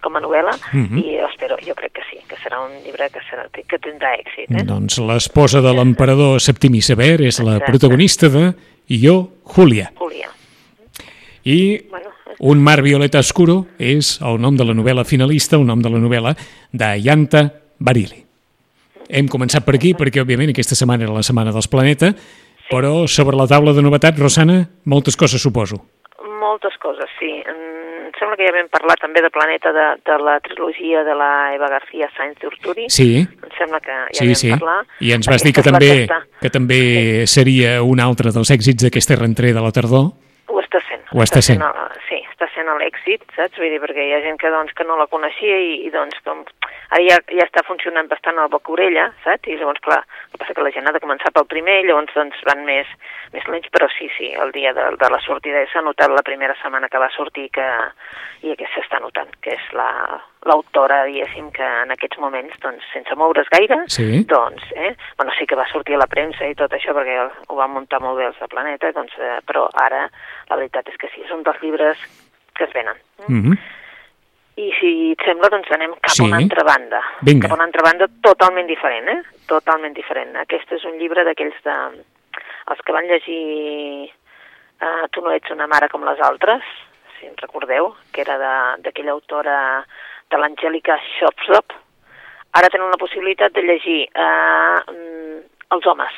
com 0.00 0.16
a 0.16 0.20
novel·la, 0.24 0.54
Mhm. 0.72 0.96
i 0.96 1.18
jo 1.18 1.26
espero, 1.28 1.58
jo 1.60 1.74
crec 1.76 1.92
que 1.92 2.02
sí, 2.10 2.24
que 2.26 2.36
serà 2.40 2.62
un 2.64 2.72
llibre 2.82 3.10
que, 3.10 3.20
serà, 3.28 3.44
que 3.52 3.78
tindrà 3.78 4.14
èxit, 4.16 4.48
eh? 4.48 4.64
Doncs 4.64 4.96
l'esposa 4.98 5.60
de 5.60 5.74
l'emperador 5.76 6.40
Septimi 6.40 6.80
Sever 6.80 7.20
és 7.20 7.38
la 7.44 7.58
Exacte. 7.58 7.66
protagonista 7.70 8.28
de 8.30 8.54
Jo, 8.88 9.28
Júlia. 9.44 9.92
Júlia. 9.94 10.30
I 11.44 11.84
Bueno, 11.90 12.10
Un 12.38 12.62
mar 12.62 12.80
violeta 12.82 13.18
oscuro 13.18 13.66
és 13.78 14.18
el 14.22 14.40
nom 14.40 14.56
de 14.56 14.64
la 14.64 14.74
novel·la 14.74 15.04
finalista, 15.04 15.56
el 15.56 15.66
nom 15.66 15.82
de 15.82 15.90
la 15.90 15.98
novel·la 15.98 16.34
d'Ayanta 16.72 17.48
Barili. 17.78 18.24
Hem 19.10 19.26
començat 19.28 19.64
per 19.66 19.74
aquí 19.74 19.94
perquè, 19.98 20.22
òbviament, 20.22 20.52
aquesta 20.54 20.76
setmana 20.78 21.04
era 21.04 21.16
la 21.16 21.24
Setmana 21.26 21.50
dels 21.52 21.66
Planeta, 21.68 22.12
però 22.70 23.08
sobre 23.10 23.36
la 23.36 23.48
taula 23.50 23.72
de 23.74 23.82
novetats, 23.82 24.18
Rosana, 24.20 24.62
moltes 24.86 25.16
coses, 25.18 25.42
suposo. 25.42 25.80
Moltes 26.40 26.76
coses, 26.78 27.10
sí. 27.18 27.32
Em 27.42 28.12
sembla 28.18 28.36
que 28.38 28.46
ja 28.46 28.54
vam 28.54 28.68
parlar 28.70 28.96
també 29.00 29.22
de 29.24 29.30
Planeta 29.34 29.72
de, 29.74 29.86
de 30.06 30.16
la 30.22 30.38
trilogia 30.44 31.02
de 31.04 31.14
la 31.18 31.54
Eva 31.56 31.68
García 31.72 32.08
Sáenz 32.16 32.38
d'Urturi. 32.42 32.86
Sí, 32.92 33.26
Em 33.26 33.52
sembla 33.58 33.80
que 33.82 33.96
ja 34.12 34.22
sí, 34.22 34.26
vam 34.30 34.40
sí. 34.44 34.50
parlar. 34.54 34.80
I 35.00 35.12
ens 35.16 35.28
vas 35.30 35.42
dir 35.42 35.52
que 35.56 35.64
també, 35.66 35.92
que 36.40 36.50
també 36.50 36.80
seria 37.26 37.80
un 37.82 38.00
altre 38.00 38.30
dels 38.34 38.50
èxits 38.54 38.86
d'aquesta 38.86 39.18
rentrée 39.18 39.52
de 39.56 39.62
la 39.64 39.72
tardor. 39.74 40.12
Ho 40.50 40.58
està 40.62 40.80
sent. 40.86 41.02
Ho 41.14 41.22
està 41.22 41.42
sent. 41.42 41.62
sí, 42.08 42.09
està 42.40 42.48
sent 42.54 42.70
l'èxit, 42.80 43.24
saps? 43.36 43.58
Vull 43.60 43.68
dir, 43.68 43.80
perquè 43.82 44.06
hi 44.06 44.14
ha 44.16 44.22
gent 44.24 44.38
que, 44.40 44.48
doncs, 44.48 44.72
que 44.72 44.84
no 44.88 44.96
la 44.96 45.08
coneixia 45.12 45.58
i, 45.60 45.74
i 45.84 45.90
doncs, 45.92 46.16
com... 46.24 46.40
Ara 46.90 47.02
ja, 47.04 47.18
ja 47.36 47.44
està 47.44 47.62
funcionant 47.66 48.08
bastant 48.08 48.40
el 48.40 48.48
boca 48.50 48.72
orella, 48.72 49.10
saps? 49.24 49.46
I 49.46 49.58
llavors, 49.60 49.82
clar, 49.84 50.00
el 50.00 50.32
que 50.32 50.40
passa 50.40 50.56
que 50.56 50.64
la 50.64 50.72
gent 50.72 50.88
ha 50.88 50.94
de 50.96 51.02
començar 51.04 51.32
pel 51.36 51.46
primer 51.50 51.80
i 51.82 51.86
llavors 51.86 52.14
doncs, 52.16 52.40
van 52.48 52.64
més, 52.64 52.88
més 53.34 53.44
lents, 53.52 53.68
però 53.74 53.90
sí, 53.92 54.08
sí, 54.16 54.32
el 54.32 54.54
dia 54.56 54.72
de, 54.72 54.88
de 54.96 55.12
la 55.12 55.20
sortida 55.20 55.62
s'ha 55.70 55.84
notat 55.84 56.10
la 56.16 56.24
primera 56.26 56.56
setmana 56.62 56.88
que 56.88 57.02
va 57.02 57.10
sortir 57.14 57.50
que, 57.52 57.68
i 58.42 58.56
que 58.56 58.70
s'està 58.72 59.02
notant, 59.04 59.30
que 59.44 59.54
és 59.58 59.70
la 59.76 59.90
l'autora, 60.48 61.02
diguéssim, 61.04 61.50
que 61.52 61.66
en 61.82 61.90
aquests 61.92 62.16
moments, 62.16 62.54
doncs, 62.62 62.86
sense 62.94 63.12
moure's 63.20 63.50
gaire, 63.52 63.76
Sí. 63.92 64.24
doncs, 64.24 64.64
eh? 64.72 64.94
Bueno, 65.18 65.34
sí 65.36 65.44
que 65.44 65.58
va 65.58 65.68
sortir 65.68 65.98
a 65.98 66.00
la 66.00 66.08
premsa 66.08 66.48
i 66.48 66.56
tot 66.56 66.72
això, 66.72 66.94
perquè 66.96 67.18
ho 67.44 67.58
van 67.58 67.74
muntar 67.74 68.00
molt 68.00 68.16
bé 68.16 68.24
els 68.30 68.40
de 68.40 68.48
Planeta, 68.48 68.88
doncs, 68.96 69.12
eh, 69.20 69.36
però 69.44 69.68
ara 69.76 70.06
la 70.48 70.56
veritat 70.56 70.88
és 70.88 70.96
que 70.96 71.12
sí, 71.12 71.20
és 71.26 71.36
un 71.36 71.44
dels 71.44 71.60
llibres 71.60 72.00
que 72.60 72.68
es 72.68 72.74
venen. 72.76 72.96
Mm 73.28 73.42
-hmm. 73.42 73.58
I 74.60 74.70
si 74.78 74.90
et 75.12 75.22
sembla, 75.24 75.48
doncs 75.48 75.70
anem 75.72 75.94
cap 75.94 76.10
Sí. 76.12 76.22
a 76.22 76.26
una 76.26 76.36
altra 76.36 76.62
banda. 76.64 77.00
Vinga. 77.22 77.48
Cap 77.48 77.52
a 77.52 77.54
una 77.54 77.64
altra 77.64 77.82
banda 77.82 78.06
totalment 78.20 78.66
diferent, 78.68 79.08
eh? 79.08 79.22
Totalment 79.46 79.94
diferent. 79.96 80.36
Aquest 80.36 80.72
és 80.72 80.84
un 80.84 80.98
llibre 80.98 81.24
d'aquells 81.24 81.54
de... 81.64 81.76
els 82.70 82.80
que 82.84 82.92
van 82.92 83.06
llegir 83.06 84.12
uh, 84.82 85.08
Tu 85.10 85.20
no 85.22 85.30
ets 85.32 85.50
una 85.50 85.66
mare 85.66 85.88
com 85.88 86.04
les 86.04 86.20
altres, 86.20 86.62
si 87.18 87.26
en 87.26 87.36
recordeu, 87.36 87.94
que 88.12 88.20
era 88.20 88.36
de- 88.38 88.82
d'aquella 88.82 89.12
autora 89.12 89.84
de 90.30 90.36
l'Angèlica 90.38 90.98
Shopsop. 91.18 91.72
Ara 92.52 92.68
tenen 92.68 92.90
la 92.90 92.96
possibilitat 92.98 93.52
de 93.52 93.62
llegir 93.62 94.08
uh, 94.14 94.80
Els 95.70 95.86
homes, 95.86 96.12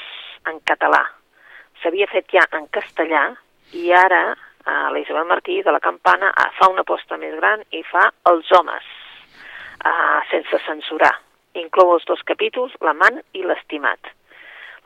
en 0.46 0.58
català. 0.64 1.04
S'havia 1.82 2.06
fet 2.06 2.26
ja 2.32 2.40
en 2.52 2.66
castellà 2.68 3.36
i 3.72 3.92
ara 3.92 4.34
uh, 4.66 4.88
la 4.92 5.00
Isabel 5.00 5.28
Martí 5.28 5.60
de 5.62 5.72
la 5.74 5.80
Campana 5.80 6.30
uh, 6.30 6.48
fa 6.58 6.70
una 6.72 6.84
aposta 6.86 7.18
més 7.20 7.34
gran 7.38 7.62
i 7.70 7.82
fa 7.88 8.08
Els 8.30 8.50
homes, 8.58 8.88
uh, 9.84 10.20
sense 10.30 10.60
censurar. 10.66 11.12
Inclou 11.60 11.94
els 11.94 12.06
dos 12.08 12.22
capítols, 12.28 12.74
l'amant 12.80 13.20
i 13.36 13.44
l'estimat. 13.44 14.12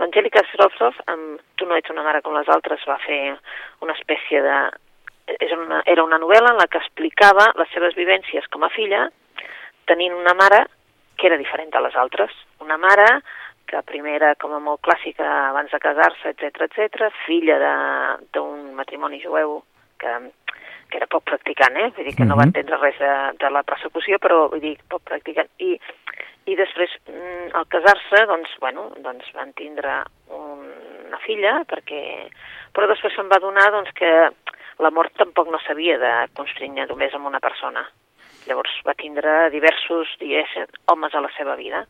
L'Angèlica 0.00 0.42
Srovsov, 0.50 0.98
amb 1.08 1.40
Tu 1.56 1.64
no 1.68 1.76
ets 1.76 1.92
una 1.92 2.04
mare 2.04 2.20
com 2.24 2.34
les 2.36 2.48
altres, 2.52 2.82
va 2.88 2.98
fer 3.04 3.20
una 3.84 3.94
espècie 3.96 4.42
de... 4.44 4.56
és 5.40 5.52
una, 5.56 5.80
era 5.86 6.04
una 6.04 6.18
novel·la 6.20 6.52
en 6.52 6.60
la 6.60 6.66
que 6.68 6.82
explicava 6.82 7.48
les 7.56 7.70
seves 7.72 7.96
vivències 7.96 8.44
com 8.52 8.66
a 8.66 8.72
filla, 8.74 9.06
tenint 9.88 10.12
una 10.14 10.34
mare 10.36 10.66
que 11.16 11.30
era 11.30 11.38
diferent 11.40 11.72
de 11.72 11.80
les 11.80 11.96
altres. 11.96 12.34
Una 12.60 12.76
mare 12.76 13.06
que 13.66 13.82
primer 13.82 14.14
era 14.20 14.34
com 14.40 14.52
a 14.54 14.60
molt 14.62 14.80
clàssica 14.86 15.26
abans 15.50 15.70
de 15.74 15.78
casar-se, 15.82 16.30
etc 16.34 16.66
etc, 16.68 17.08
filla 17.26 17.58
d'un 18.32 18.74
matrimoni 18.78 19.20
jueu 19.22 19.62
que, 19.98 20.12
que 20.90 20.96
era 21.00 21.08
poc 21.10 21.24
practicant, 21.24 21.76
eh? 21.76 21.90
Vull 21.96 22.06
dir 22.06 22.16
que 22.16 22.24
no 22.24 22.36
va 22.36 22.44
Mhm. 22.46 22.52
entendre 22.54 22.76
res 22.78 22.98
de, 22.98 23.12
de 23.38 23.50
la 23.50 23.62
persecució, 23.62 24.18
però 24.22 24.48
vull 24.50 24.60
dir, 24.60 24.76
poc 24.88 25.02
practicant. 25.02 25.48
I, 25.58 25.78
i 26.46 26.54
després, 26.54 26.90
mm, 27.08 27.50
al 27.58 27.66
casar-se, 27.66 28.24
doncs, 28.26 28.54
bueno, 28.60 28.92
doncs 29.02 29.32
van 29.34 29.52
tindre 29.52 30.04
una 30.30 31.18
filla, 31.26 31.64
perquè... 31.66 32.28
però 32.72 32.86
després 32.86 33.14
se'n 33.14 33.28
va 33.28 33.38
donar 33.42 33.70
doncs, 33.72 33.90
que 33.96 34.30
l'amor 34.78 35.08
tampoc 35.16 35.48
no 35.50 35.58
s'havia 35.64 35.98
de 35.98 36.12
constrènyer 36.36 36.86
només 36.88 37.14
amb 37.14 37.26
una 37.26 37.40
persona. 37.40 37.82
Llavors 38.46 38.74
va 38.86 38.94
tindre 38.94 39.50
diversos, 39.50 40.12
diguéssim, 40.20 40.66
homes 40.92 41.14
a 41.14 41.20
la 41.24 41.30
seva 41.36 41.56
vida. 41.56 41.86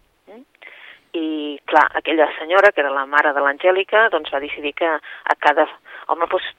I, 1.17 1.59
clar, 1.65 1.87
aquella 2.01 2.27
senyora, 2.39 2.73
que 2.73 2.83
era 2.83 2.91
la 2.93 3.07
mare 3.07 3.33
de 3.33 3.43
l'Angèlica, 3.45 4.09
doncs 4.13 4.33
va 4.35 4.43
decidir 4.43 4.75
que 4.77 4.89
a 4.89 5.37
cada 5.39 5.65
home, 6.13 6.29
doncs, 6.31 6.51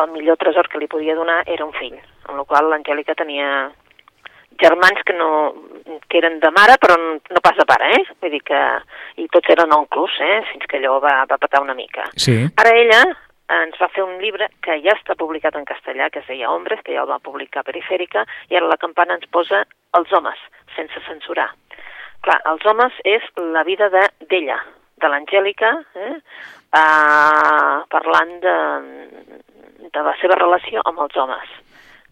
el 0.00 0.08
millor 0.14 0.38
tresor 0.40 0.68
que 0.70 0.80
li 0.80 0.88
podia 0.90 1.16
donar 1.18 1.42
era 1.46 1.66
un 1.66 1.74
fill, 1.76 1.98
amb 2.28 2.40
la 2.40 2.46
qual 2.48 2.70
l'Angèlica 2.72 3.16
tenia 3.18 3.68
germans 4.58 5.02
que 5.06 5.14
no 5.14 5.54
que 6.08 6.18
eren 6.18 6.40
de 6.40 6.50
mare 6.50 6.78
però 6.82 6.96
no 6.98 7.42
pas 7.44 7.56
de 7.56 7.66
pare, 7.68 7.92
eh? 7.94 8.02
Vull 8.20 8.32
dir 8.34 8.42
que 8.42 8.60
i 9.22 9.28
tots 9.30 9.54
eren 9.54 9.72
onclos, 9.76 10.18
eh? 10.24 10.40
Fins 10.52 10.66
que 10.66 10.80
allò 10.80 10.98
va, 11.04 11.14
va 11.30 11.38
petar 11.38 11.62
una 11.62 11.76
mica. 11.78 12.08
Sí. 12.16 12.40
Ara 12.58 12.74
ella 12.74 13.02
ens 13.58 13.78
va 13.80 13.88
fer 13.94 14.04
un 14.04 14.18
llibre 14.20 14.50
que 14.64 14.76
ja 14.84 14.96
està 14.96 15.16
publicat 15.16 15.56
en 15.56 15.64
castellà, 15.68 16.10
que 16.12 16.20
es 16.20 16.28
deia 16.28 16.50
Hombres, 16.52 16.82
que 16.84 16.92
ja 16.96 17.04
el 17.04 17.10
va 17.10 17.22
publicar 17.22 17.64
Perifèrica, 17.64 18.26
i 18.50 18.58
ara 18.58 18.68
la 18.68 18.80
campana 18.80 19.16
ens 19.16 19.30
posa 19.32 19.64
Els 19.96 20.10
homes, 20.12 20.40
sense 20.76 21.00
censurar. 21.06 21.46
Clar, 22.28 22.40
Els 22.52 22.66
homes 22.68 22.92
és 23.08 23.24
la 23.40 23.62
vida 23.64 23.88
de- 23.88 24.10
d'ella, 24.28 24.58
de 25.00 25.08
l'Angèlica, 25.08 25.70
eh? 25.96 26.16
uh, 26.76 27.86
parlant 27.88 28.34
de, 28.42 28.56
de 29.94 30.02
la 30.04 30.12
seva 30.20 30.36
relació 30.36 30.82
amb 30.84 31.00
els 31.06 31.16
homes. 31.16 31.48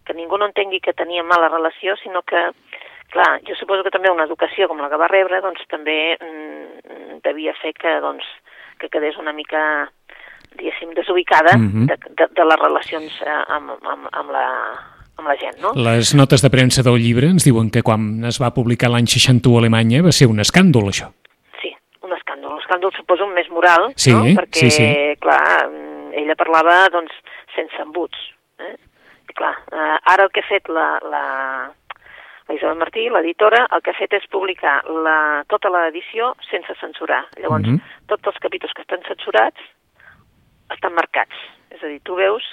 Que 0.07 0.15
ningú 0.17 0.39
no 0.39 0.47
entengui 0.49 0.79
que 0.81 0.95
tenia 0.97 1.21
mala 1.23 1.49
relació, 1.51 1.93
sinó 2.01 2.23
que, 2.25 2.41
clar, 3.13 3.41
jo 3.45 3.53
suposo 3.59 3.83
que 3.85 3.91
també 3.93 4.09
una 4.09 4.25
educació 4.25 4.67
com 4.71 4.79
la 4.81 4.89
que 4.89 4.97
va 4.97 5.09
rebre, 5.11 5.41
doncs 5.43 5.61
també 5.69 6.15
mm, 6.17 7.19
devia 7.27 7.53
fer 7.61 7.75
que, 7.77 7.99
doncs, 8.01 8.25
que 8.79 8.89
quedés 8.89 9.17
una 9.21 9.33
mica 9.37 9.61
diguéssim, 10.57 10.95
desubicada 10.97 11.53
Mhm. 11.57 11.85
de, 11.91 11.97
de, 12.17 12.27
de 12.33 12.45
les 12.45 12.59
relacions 12.59 13.21
eh, 13.21 13.41
amb, 13.53 13.75
amb, 13.85 14.07
amb, 14.11 14.31
la, 14.31 14.45
amb 15.17 15.27
la 15.27 15.35
gent, 15.41 15.57
no? 15.61 15.71
Les 15.75 16.13
notes 16.15 16.41
de 16.43 16.49
premsa 16.53 16.83
del 16.85 16.99
llibre 17.01 17.27
ens 17.33 17.43
diuen 17.47 17.71
que 17.73 17.81
quan 17.83 18.23
es 18.29 18.37
va 18.41 18.51
publicar 18.53 18.89
l'any 18.93 19.07
61 19.09 19.55
a 19.57 19.59
Alemanya 19.63 20.03
va 20.05 20.11
ser 20.11 20.27
un 20.29 20.39
escàndol, 20.43 20.89
això. 20.91 21.09
Sí, 21.61 21.71
un 22.05 22.13
escàndol. 22.13 22.53
Un 22.53 22.61
escàndol 22.61 22.93
suposo 22.95 23.27
més 23.33 23.49
moral, 23.49 23.91
Sí, 23.95 24.13
no? 24.13 24.23
Perquè, 24.37 24.67
sí, 24.67 24.69
sí. 24.71 24.87
clar, 25.19 25.67
mm, 25.69 26.13
ella 26.21 26.35
parlava, 26.35 26.87
doncs, 26.93 27.11
sense 27.55 27.81
embuts. 27.81 28.17
Eh? 28.59 28.75
I 29.29 29.33
clar, 29.33 29.55
eh, 29.71 29.97
ara 30.13 30.23
el 30.25 30.29
que 30.31 30.41
ha 30.41 30.47
fet 30.49 30.69
la, 30.69 30.99
la, 31.01 31.23
la 32.47 32.55
Isabel 32.55 32.77
Martí, 32.77 33.07
l'editora, 33.09 33.65
el 33.75 33.81
que 33.81 33.91
ha 33.91 33.97
fet 33.97 34.13
és 34.13 34.29
publicar 34.31 34.79
la, 35.03 35.43
tota 35.49 35.69
l'edició 35.73 36.35
sense 36.51 36.73
censurar. 36.79 37.25
Llavors, 37.41 37.65
Mhm. 37.67 37.81
tots 38.07 38.27
els 38.27 38.37
capítols 38.39 38.73
que 38.73 38.81
estan 38.85 39.01
censurats 39.07 39.59
estan 40.73 40.93
marcats. 40.93 41.35
És 41.71 41.83
a 41.83 41.87
dir, 41.87 41.99
tu 42.03 42.15
veus 42.15 42.43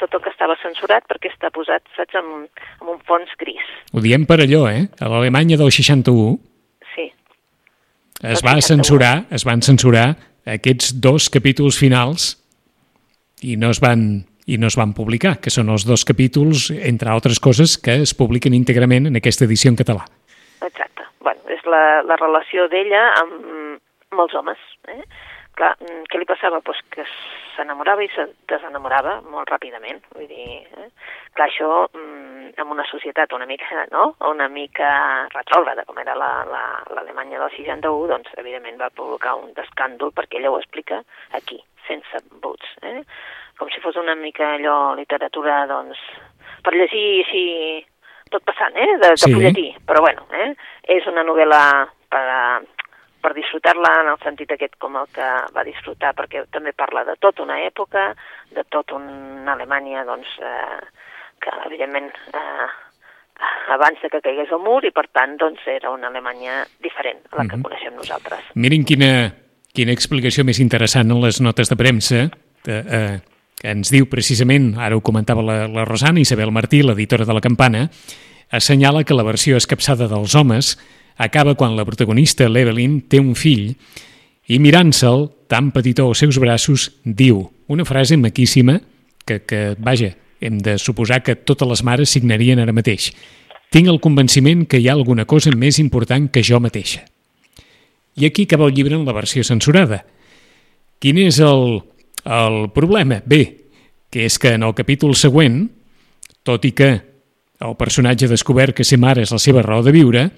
tot 0.00 0.14
el 0.14 0.22
que 0.24 0.32
estava 0.32 0.56
censurat 0.62 1.06
perquè 1.10 1.30
està 1.32 1.50
posat, 1.54 1.84
saps, 1.96 2.16
amb, 2.20 2.48
amb 2.80 2.92
un 2.96 3.00
fons 3.08 3.30
gris. 3.40 3.64
Ho 3.94 4.02
diem 4.04 4.26
per 4.26 4.40
allò, 4.42 4.66
eh? 4.70 4.86
A 5.00 5.10
l'Alemanya 5.12 5.58
del 5.60 5.72
61 5.74 6.38
Sí, 6.94 7.08
es 8.22 8.42
va 8.44 8.54
61. 8.56 8.68
censurar, 8.70 9.14
es 9.34 9.44
van 9.46 9.62
censurar 9.62 10.06
aquests 10.46 10.94
dos 11.00 11.30
capítols 11.32 11.78
finals 11.80 12.34
i 13.42 13.56
no 13.60 13.70
es 13.74 13.80
van 13.82 14.24
i 14.46 14.58
no 14.60 14.68
es 14.68 14.76
van 14.76 14.92
publicar, 14.92 15.38
que 15.40 15.48
són 15.52 15.70
els 15.72 15.86
dos 15.88 16.04
capítols, 16.04 16.68
entre 16.84 17.08
altres 17.08 17.40
coses, 17.40 17.78
que 17.80 17.96
es 18.04 18.12
publiquen 18.16 18.52
íntegrament 18.52 19.08
en 19.08 19.16
aquesta 19.16 19.46
edició 19.48 19.72
en 19.72 19.78
català. 19.80 20.04
Exacte. 20.60 21.06
Bueno, 21.24 21.40
és 21.48 21.64
la, 21.64 22.02
la 22.04 22.18
relació 22.20 22.66
d'ella 22.68 23.06
amb, 23.22 23.78
amb 24.12 24.24
els 24.26 24.36
homes. 24.36 24.60
Eh? 24.92 25.00
Clar, 25.56 25.72
mm, 25.80 26.04
què 26.12 26.20
li 26.20 26.28
passava? 26.28 26.60
Pues 26.60 26.82
que 26.92 27.06
s'enamorava 27.56 28.02
i 28.04 28.08
se 28.14 28.26
desenamorava 28.50 29.20
molt 29.30 29.48
ràpidament. 29.50 30.02
Vull 30.14 30.26
dir, 30.28 30.62
eh? 30.78 30.88
clar, 31.34 31.48
això 31.48 31.88
mm, 31.92 32.52
en 32.56 32.70
una 32.70 32.84
societat 32.90 33.32
una 33.32 33.46
mica, 33.46 33.86
no?, 33.92 34.14
una 34.30 34.48
mica 34.48 35.26
retrògrada, 35.34 35.84
com 35.86 35.98
era 35.98 36.14
la- 36.14 36.44
la- 36.50 36.82
l'Alemanya 36.94 37.38
la, 37.38 37.48
del 37.48 37.56
61, 37.56 38.06
doncs, 38.12 38.30
evidentment 38.38 38.78
va 38.80 38.90
provocar 38.90 39.34
un 39.40 39.50
escàndol, 39.56 40.12
perquè 40.14 40.38
ella 40.38 40.50
ho 40.52 40.58
explica 40.60 41.02
aquí, 41.32 41.58
sense 41.88 42.20
buts, 42.42 42.76
eh? 42.82 43.02
Com 43.58 43.68
si 43.70 43.80
fos 43.80 43.96
una 43.96 44.14
mica 44.14 44.54
allò, 44.54 44.94
literatura, 44.94 45.64
doncs, 45.70 45.98
per 46.62 46.74
llegir 46.74 47.24
així 47.24 47.44
tot 48.30 48.42
passant, 48.44 48.74
eh?, 48.76 48.96
de, 48.98 49.10
de 49.14 49.16
Sí. 49.16 49.32
fulletí, 49.34 49.66
però 49.86 50.00
bueno, 50.00 50.26
eh? 50.32 50.54
és 50.88 51.06
una 51.06 51.22
novel·la 51.22 51.60
per, 52.10 52.22
a- 52.22 52.60
per 53.24 53.32
disfrutar-la 53.32 53.90
en 54.02 54.10
el 54.12 54.18
sentit 54.20 54.50
aquest 54.52 54.76
com 54.82 54.98
el 55.00 55.08
que 55.14 55.24
va 55.56 55.64
disfrutar, 55.64 56.12
perquè 56.18 56.44
també 56.52 56.74
parla 56.76 57.06
de 57.08 57.16
tota 57.16 57.40
una 57.46 57.56
època, 57.64 58.10
de 58.52 58.64
tota 58.68 58.98
una 58.98 59.54
Alemanya, 59.54 60.04
doncs, 60.04 60.28
eh, 60.44 60.80
que 61.40 61.54
evidentment 61.70 62.10
eh, 62.36 62.66
abans 63.72 64.00
de 64.02 64.10
que 64.12 64.20
caigués 64.24 64.52
el 64.52 64.60
mur 64.62 64.82
i 64.84 64.92
per 64.94 65.06
tant 65.08 65.38
doncs 65.40 65.64
era 65.72 65.90
una 65.90 66.10
Alemanya 66.12 66.62
diferent 66.84 67.24
a 67.30 67.40
la 67.40 67.48
que 67.48 67.56
Mhm. 67.56 67.62
coneixem 67.64 67.96
nosaltres. 67.96 68.40
Mirin 68.54 68.84
quina, 68.84 69.32
quina 69.72 69.92
explicació 69.92 70.44
més 70.44 70.60
interessant 70.60 71.10
en 71.10 71.22
les 71.22 71.40
notes 71.40 71.68
de 71.68 71.76
premsa 71.76 72.28
eh, 72.66 72.84
eh, 72.98 73.20
que 73.60 73.70
ens 73.70 73.90
diu 73.90 74.06
precisament, 74.10 74.74
ara 74.78 74.96
ho 74.96 75.00
comentava 75.00 75.42
la, 75.42 75.66
la 75.68 75.84
Rosana, 75.84 76.20
Isabel 76.20 76.52
Martí, 76.52 76.82
l'editora 76.82 77.24
de 77.24 77.32
la 77.32 77.40
Campana, 77.40 77.88
assenyala 78.50 79.04
que 79.04 79.14
la 79.14 79.24
versió 79.24 79.56
escapçada 79.56 80.08
dels 80.08 80.34
homes 80.34 80.76
acaba 81.16 81.54
quan 81.54 81.76
la 81.76 81.84
protagonista, 81.84 82.48
l'Evelyn, 82.48 83.02
té 83.08 83.20
un 83.20 83.34
fill 83.38 83.74
i 84.48 84.58
mirant-se'l, 84.60 85.30
tan 85.48 85.70
petitó 85.72 86.08
als 86.08 86.20
seus 86.24 86.38
braços, 86.40 86.90
diu 87.04 87.46
una 87.68 87.84
frase 87.84 88.16
maquíssima 88.16 88.80
que, 89.24 89.40
que, 89.44 89.74
vaja, 89.78 90.14
hem 90.40 90.58
de 90.60 90.76
suposar 90.78 91.22
que 91.22 91.36
totes 91.36 91.68
les 91.68 91.82
mares 91.84 92.12
signarien 92.12 92.60
ara 92.60 92.74
mateix. 92.76 93.12
Tinc 93.72 93.88
el 93.88 94.00
convenciment 94.02 94.66
que 94.68 94.78
hi 94.78 94.88
ha 94.88 94.94
alguna 94.94 95.24
cosa 95.24 95.54
més 95.56 95.80
important 95.80 96.28
que 96.30 96.44
jo 96.44 96.60
mateixa. 96.60 97.04
I 98.14 98.26
aquí 98.28 98.44
acaba 98.44 98.68
el 98.68 98.74
llibre 98.74 98.94
en 98.94 99.06
la 99.06 99.14
versió 99.16 99.42
censurada. 99.42 100.04
Quin 101.02 101.18
és 101.18 101.40
el, 101.42 101.80
el 102.24 102.58
problema? 102.74 103.22
Bé, 103.26 103.42
que 104.10 104.28
és 104.28 104.38
que 104.38 104.54
en 104.54 104.62
el 104.62 104.76
capítol 104.76 105.16
següent, 105.18 105.64
tot 106.46 106.64
i 106.68 106.70
que 106.76 106.90
el 107.64 107.76
personatge 107.80 108.28
ha 108.28 108.34
descobert 108.34 108.76
que 108.76 108.86
ser 108.86 109.00
mare 109.00 109.24
és 109.24 109.32
la 109.32 109.40
seva 109.42 109.64
raó 109.64 109.82
de 109.82 109.94
viure, 109.94 110.28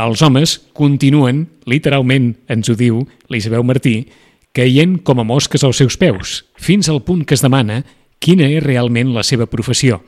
els 0.00 0.22
homes 0.24 0.58
continuen, 0.72 1.46
literalment 1.68 2.32
ens 2.48 2.70
ho 2.70 2.76
diu 2.78 3.02
l'Isabel 3.28 3.64
Martí, 3.66 4.06
caient 4.52 4.98
com 5.04 5.20
a 5.20 5.24
mosques 5.24 5.64
als 5.64 5.80
seus 5.80 5.98
peus, 6.00 6.44
fins 6.56 6.88
al 6.88 7.02
punt 7.04 7.24
que 7.24 7.36
es 7.36 7.44
demana 7.44 7.82
quina 8.22 8.46
és 8.48 8.62
realment 8.64 9.12
la 9.12 9.24
seva 9.26 9.48
professió. 9.50 10.00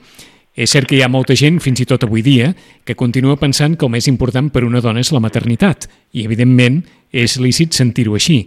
És 0.54 0.70
cert 0.70 0.86
que 0.86 0.96
hi 0.96 1.02
ha 1.02 1.10
molta 1.10 1.34
gent, 1.34 1.58
fins 1.60 1.80
i 1.82 1.86
tot 1.88 2.04
avui 2.06 2.22
dia, 2.22 2.52
que 2.86 2.94
continua 2.94 3.36
pensant 3.40 3.74
que 3.76 3.84
el 3.88 3.90
més 3.90 4.06
important 4.06 4.52
per 4.54 4.62
una 4.62 4.80
dona 4.80 5.02
és 5.02 5.10
la 5.10 5.20
maternitat, 5.20 5.88
i 6.14 6.22
evidentment 6.24 6.84
és 7.10 7.40
lícit 7.42 7.74
sentir-ho 7.74 8.14
així, 8.14 8.44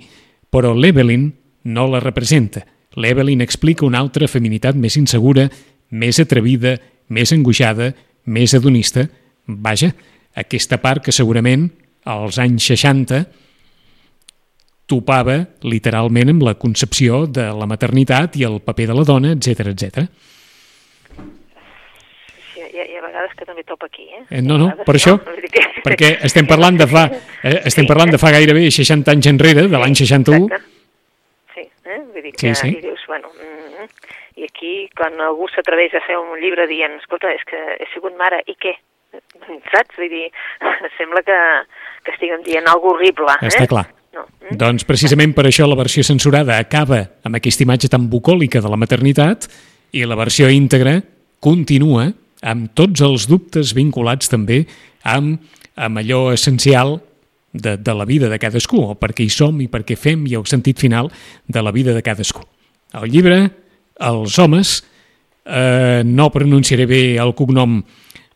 però 0.49 0.71
l'Evelyn 0.73 1.27
no 1.67 1.87
la 1.91 1.99
representa. 1.99 2.63
L'Evelyn 2.95 3.43
explica 3.43 3.85
una 3.85 3.99
altra 3.99 4.29
feminitat 4.31 4.77
més 4.79 4.95
insegura, 4.97 5.49
més 5.91 6.19
atrevida, 6.23 6.77
més 7.09 7.33
angoixada, 7.35 7.91
més 8.25 8.55
hedonista. 8.55 9.09
Vaja, 9.47 9.91
aquesta 10.37 10.79
part 10.83 11.03
que 11.05 11.15
segurament 11.15 11.67
als 12.07 12.37
anys 12.39 12.69
60 12.71 13.25
topava 14.87 15.41
literalment 15.67 16.31
amb 16.31 16.45
la 16.47 16.55
concepció 16.55 17.25
de 17.27 17.49
la 17.51 17.67
maternitat 17.67 18.37
i 18.39 18.45
el 18.47 18.61
paper 18.63 18.87
de 18.91 18.95
la 18.95 19.03
dona, 19.07 19.33
etc 19.35 19.73
etc. 19.73 20.05
Sí, 22.53 22.63
hi, 22.63 22.79
ha, 22.79 22.85
hi 22.85 22.95
ha 22.95 23.03
vegades 23.03 23.35
que 23.35 23.47
també 23.49 23.65
topa 23.67 23.89
aquí, 23.91 24.07
eh? 24.15 24.23
Eh, 24.29 24.41
no, 24.45 24.57
no, 24.61 24.71
per 24.87 24.95
això, 24.95 25.17
perquè 25.83 26.13
estem 26.29 26.47
parlant 26.47 26.79
de 26.79 26.87
fa, 26.87 27.07
eh, 27.43 27.59
estem 27.67 27.83
Sí, 27.83 27.91
parlant 27.91 28.15
de 28.15 28.21
fa 28.21 28.31
gairebé 28.37 28.69
60 28.71 29.11
anys 29.17 29.31
enrere, 29.33 29.67
de 29.67 29.81
l'any 29.83 29.97
61, 29.99 30.47
Exacte. 30.47 30.73
Sí, 31.53 31.67
eh? 31.83 31.99
vull 32.13 32.23
dir 32.23 32.33
Sí, 32.37 32.47
que 32.47 32.55
sí. 32.55 32.71
i 32.77 32.83
dius, 32.87 33.03
bueno, 33.11 33.33
mm, 33.35 33.89
i 34.39 34.47
aquí 34.47 34.73
quan 34.95 35.19
algú 35.25 35.49
s'atreveix 35.51 35.99
a 35.99 36.05
fer 36.07 36.15
un 36.21 36.37
llibre 36.39 36.67
dient, 36.71 36.95
escolta, 37.01 37.33
és 37.35 37.43
que 37.49 37.59
he 37.75 37.89
sigut 37.93 38.15
mare, 38.15 38.39
i 38.47 38.55
què? 38.55 38.77
Saps? 39.71 39.95
Vull 39.97 40.11
dir, 40.11 40.27
sembla 40.99 41.23
que, 41.25 41.37
que 42.05 42.15
estiguem 42.15 42.43
dient 42.45 42.67
alguna 42.69 42.97
horrible, 42.97 43.37
eh? 43.41 43.51
Està 43.51 43.67
clar. 43.69 43.87
No. 44.15 44.25
Mm? 44.43 44.57
Doncs 44.59 44.87
precisament 44.87 45.33
per 45.37 45.47
això 45.49 45.67
la 45.69 45.77
versió 45.79 46.03
censurada 46.05 46.57
acaba 46.61 47.03
amb 47.27 47.39
aquesta 47.39 47.65
imatge 47.65 47.91
tan 47.93 48.07
bucòlica 48.11 48.61
de 48.63 48.71
la 48.71 48.79
maternitat 48.79 49.49
i 49.95 50.05
la 50.07 50.17
versió 50.19 50.49
íntegra 50.51 50.97
continua 51.43 52.09
amb 52.41 52.71
tots 52.77 53.01
els 53.05 53.27
dubtes 53.29 53.73
vinculats 53.77 54.29
també 54.29 54.63
amb, 55.07 55.39
amb 55.75 56.01
allò 56.01 56.27
essencial 56.33 56.97
de, 57.53 57.77
de 57.77 57.93
la 57.93 58.05
vida 58.05 58.29
de 58.29 58.39
cadascú, 58.39 58.81
o 58.91 58.97
per 58.99 59.13
què 59.15 59.25
hi 59.25 59.31
som 59.33 59.57
i 59.63 59.69
per 59.71 59.83
què 59.87 59.97
fem 59.97 60.25
i 60.29 60.35
el 60.37 60.45
sentit 60.49 60.79
final 60.79 61.09
de 61.47 61.63
la 61.63 61.73
vida 61.73 61.95
de 61.95 62.03
cadascú. 62.05 62.43
El 62.97 63.09
llibre, 63.11 63.39
Els 63.97 64.37
homes, 64.37 64.83
eh, 65.45 66.03
no 66.05 66.29
pronunciaré 66.29 66.85
bé 66.85 67.01
el 67.17 67.33
cognom 67.33 67.79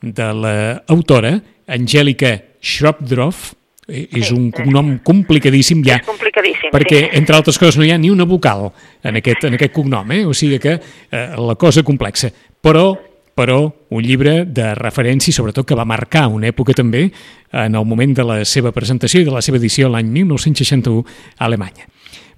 de 0.01 0.27
l'autora, 0.33 1.35
Angèlica 1.71 2.33
Schropdroff, 2.61 3.53
eh, 3.87 4.07
és 4.11 4.27
Sí, 4.27 4.33
un 4.33 4.49
cognom 4.51 4.97
complicadíssim 5.03 5.83
ja, 5.85 5.99
És 6.01 6.07
complicadíssim, 6.07 6.71
perquè, 6.73 7.05
sí. 7.05 7.17
entre 7.17 7.35
altres 7.37 7.59
coses, 7.59 7.77
no 7.77 7.85
hi 7.85 7.91
ha 7.91 7.97
ni 7.97 8.09
una 8.09 8.25
vocal 8.25 8.71
en 9.03 9.21
aquest, 9.21 9.45
en 9.45 9.57
aquest 9.57 9.73
cognom, 9.73 10.11
eh? 10.11 10.25
o 10.25 10.33
sigui 10.33 10.59
que 10.59 10.77
eh, 10.77 11.27
la 11.37 11.55
cosa 11.55 11.83
complexa. 11.83 12.31
Però, 12.61 12.95
però 13.35 13.61
un 13.89 14.03
llibre 14.03 14.45
de 14.45 14.73
referència 14.75 15.33
sobretot 15.33 15.67
que 15.67 15.77
va 15.77 15.85
marcar 15.85 16.27
una 16.29 16.49
època 16.49 16.75
també 16.77 17.07
en 17.51 17.75
el 17.75 17.85
moment 17.85 18.13
de 18.13 18.25
la 18.27 18.41
seva 18.45 18.71
presentació 18.71 19.21
i 19.21 19.25
de 19.27 19.33
la 19.33 19.41
seva 19.41 19.57
edició 19.57 19.89
l'any 19.89 20.11
1961 20.11 21.05
a 21.37 21.45
Alemanya. 21.45 21.87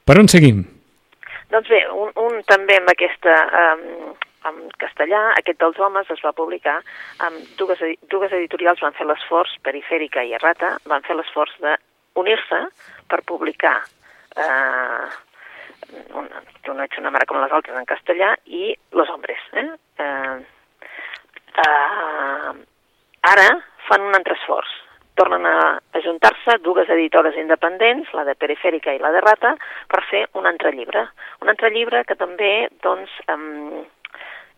Per 0.03 0.19
on 0.19 0.27
seguim? 0.27 0.63
Doncs 1.53 1.69
bé, 1.69 1.83
un, 1.93 2.09
un 2.17 2.39
també 2.49 2.79
amb 2.79 2.89
aquesta... 2.95 3.39
Um, 3.63 4.13
en 4.49 4.61
castellà, 4.81 5.21
aquest 5.39 5.59
dels 5.61 5.79
homes 5.79 6.09
es 6.13 6.21
va 6.25 6.35
publicar 6.35 6.79
amb 7.25 7.57
dues, 7.59 7.81
dues 8.11 8.35
editorials 8.39 8.83
van 8.83 8.95
fer 8.97 9.07
l'esforç, 9.07 9.57
Perifèrica 9.63 10.23
i 10.23 10.33
Errata, 10.37 10.77
van 10.89 11.05
fer 11.07 11.17
l'esforç 11.17 11.55
d'unir-se 11.63 12.63
per 13.09 13.21
publicar 13.29 13.77
eh, 14.37 15.05
una, 16.13 16.41
Tu 16.63 16.73
no 16.73 16.85
una 16.97 17.11
mare 17.11 17.25
com 17.27 17.41
les 17.41 17.51
altres 17.51 17.77
en 17.77 17.85
castellà 17.85 18.33
i 18.45 18.71
Los 18.91 19.09
hombres. 19.09 19.39
Eh? 19.53 19.67
Eh, 19.99 20.37
eh, 21.65 22.53
ara 23.33 23.49
fan 23.87 24.07
un 24.07 24.15
altre 24.15 24.37
esforç. 24.39 24.71
Tornen 25.19 25.45
a 25.45 25.57
ajuntar-se 25.99 26.57
dues 26.65 26.89
editores 26.89 27.35
independents, 27.37 28.09
la 28.17 28.23
de 28.25 28.33
Perifèrica 28.39 28.95
i 28.95 29.01
la 29.01 29.11
de 29.13 29.21
Rata, 29.21 29.53
per 29.91 30.01
fer 30.09 30.23
un 30.39 30.47
altre 30.49 30.71
llibre. 30.73 31.05
Un 31.43 31.51
altre 31.53 31.69
llibre 31.75 32.01
que 32.09 32.17
també, 32.17 32.53
doncs, 32.81 33.11
um, 33.29 33.83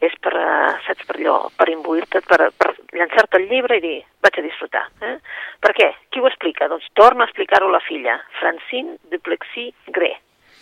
és 0.04 0.14
per, 0.22 0.34
uh, 0.36 0.75
saps, 0.86 1.06
per 1.08 1.16
allò, 1.20 1.50
per 1.58 1.70
imbuir-te, 1.70 2.22
per, 2.28 2.52
per 2.58 2.75
llançar-te 2.94 3.38
el 3.38 3.48
llibre 3.50 3.78
i 3.78 3.82
dir, 3.82 3.98
vaig 4.22 4.40
a 4.40 4.42
disfrutar. 4.42 4.86
Eh? 5.02 5.18
Per 5.60 5.72
què? 5.74 5.92
Qui 6.12 6.20
ho 6.20 6.28
explica? 6.28 6.68
Doncs 6.68 6.88
torna 6.94 7.24
a 7.24 7.28
explicar-ho 7.30 7.70
la 7.72 7.80
filla, 7.80 8.18
Francine 8.40 8.98
Duplexy 9.12 9.72
Gré. 9.88 10.16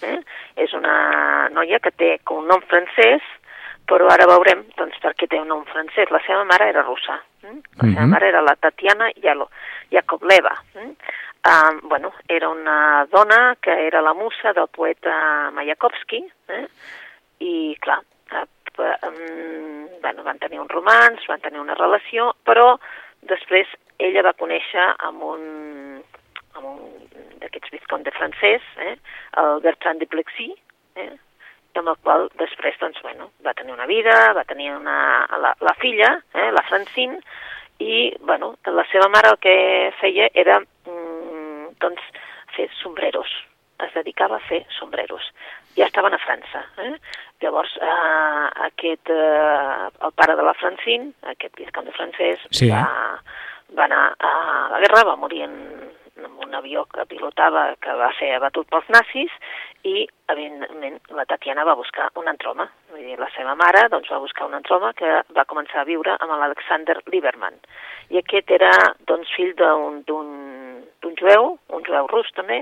Eh? 0.04 0.20
És 0.56 0.74
una 0.74 1.48
noia 1.50 1.80
que 1.80 1.92
té 1.92 2.18
com 2.24 2.44
un 2.44 2.48
nom 2.48 2.62
francès, 2.68 3.22
però 3.88 4.08
ara 4.12 4.28
veurem 4.28 4.63
doncs, 4.78 4.96
per 5.04 5.13
què 5.16 5.28
té 5.28 5.40
un 5.40 5.48
nom 5.48 5.66
francès. 5.66 6.12
La 6.12 6.22
seva 6.28 6.44
mare 6.48 6.70
era 6.70 6.84
russa. 6.84 7.18
Eh? 7.44 7.54
La 7.82 7.88
seva 7.90 8.02
Mhm. 8.06 8.10
mare 8.12 8.28
era 8.28 8.42
la 8.42 8.56
Tatiana 8.56 9.10
Yalo, 9.16 9.50
Yakovleva. 9.92 10.54
Eh? 10.75 10.90
Uh, 11.44 11.80
bueno, 11.90 12.13
era 12.30 12.48
una 12.50 13.06
dona 13.12 13.58
que 13.62 13.72
era 13.88 14.02
la 14.02 14.13
musa 14.13 14.54
del 14.54 14.67
poeta 14.72 15.50
Mayakovsky, 15.52 16.24
eh? 16.48 16.67
i 17.39 17.76
clar, 17.82 18.00
um, 18.79 19.88
bueno, 20.01 20.23
van 20.23 20.39
tenir 20.41 20.59
un 20.62 20.69
romanç, 20.69 21.27
van 21.29 21.41
tenir 21.43 21.62
una 21.62 21.77
relació, 21.79 22.31
però 22.47 22.77
després 23.29 23.69
ella 23.99 24.23
va 24.25 24.38
conèixer 24.39 24.86
amb 25.07 25.23
un, 25.23 25.43
amb 26.57 26.65
un 26.67 26.79
d'aquests 27.41 27.73
visconde 27.75 28.12
francès, 28.15 28.65
eh? 28.79 28.95
el 29.41 29.62
Bertrand 29.63 30.01
de 30.01 30.09
Plexi, 30.09 30.49
eh? 30.95 31.12
amb 31.79 31.89
el 31.89 31.97
qual 32.05 32.27
després 32.39 32.77
doncs, 32.81 32.99
bueno, 33.01 33.31
va 33.45 33.55
tenir 33.57 33.73
una 33.73 33.88
vida, 33.89 34.33
va 34.38 34.45
tenir 34.49 34.71
una, 34.75 34.97
la, 35.41 35.53
la 35.59 35.73
filla, 35.81 36.12
eh, 36.33 36.51
la 36.53 36.65
Francine, 36.69 37.19
i 37.81 38.13
bueno, 38.21 38.53
la 38.69 38.86
seva 38.91 39.09
mare 39.09 39.33
el 39.33 39.39
que 39.41 39.55
feia 39.99 40.29
era 40.33 40.59
mm, 40.62 41.73
doncs, 41.81 42.05
fer 42.53 42.69
sombreros, 42.81 43.31
es 43.79 43.93
dedicava 43.93 44.38
a 44.38 44.45
fer 44.47 44.65
sombreros. 44.77 45.23
Ja 45.75 45.86
estaven 45.89 46.13
a 46.13 46.19
França. 46.21 46.65
Eh? 46.77 46.93
Llavors, 47.41 47.73
eh, 47.81 48.49
aquest, 48.69 49.09
eh, 49.09 49.89
el 50.05 50.12
pare 50.15 50.36
de 50.36 50.43
la 50.43 50.53
Francine, 50.53 51.12
aquest 51.33 51.55
visconde 51.57 51.91
francès, 51.91 52.39
Sí. 52.51 52.69
va, 52.69 52.86
va 53.75 53.86
anar 53.86 54.15
a 54.19 54.69
la 54.71 54.79
guerra, 54.79 55.03
va 55.03 55.15
morir 55.15 55.41
en, 55.43 55.91
en 56.17 56.25
un 56.45 56.55
avió 56.55 56.86
que 56.86 57.05
pilotava 57.09 57.75
que 57.81 57.91
va 57.99 58.12
ser 58.19 58.36
abatut 58.36 58.69
pels 58.69 58.88
nazis 58.89 59.31
i, 59.83 60.07
evidentment, 60.29 60.99
la 61.09 61.25
Tatiana 61.25 61.65
va 61.65 61.73
buscar 61.75 62.12
un 62.15 62.27
altre 62.27 62.49
home. 62.49 62.67
Vull 62.91 63.03
dir, 63.03 63.17
la 63.19 63.29
seva 63.36 63.55
mare 63.55 63.88
doncs, 63.89 64.12
va 64.13 64.21
buscar 64.23 64.45
un 64.47 64.53
altre 64.53 64.75
home 64.77 64.93
que 64.93 65.09
va 65.36 65.45
començar 65.49 65.81
a 65.81 65.89
viure 65.89 66.15
amb 66.19 66.38
l'Alexander 66.38 66.99
Lieberman. 67.12 67.57
I 68.09 68.21
aquest 68.21 68.51
era 68.51 68.71
doncs, 69.07 69.33
fill 69.36 69.55
d'un 69.57 70.03
jueu, 71.19 71.57
un 71.69 71.83
jueu 71.83 72.07
rus 72.07 72.29
també, 72.38 72.62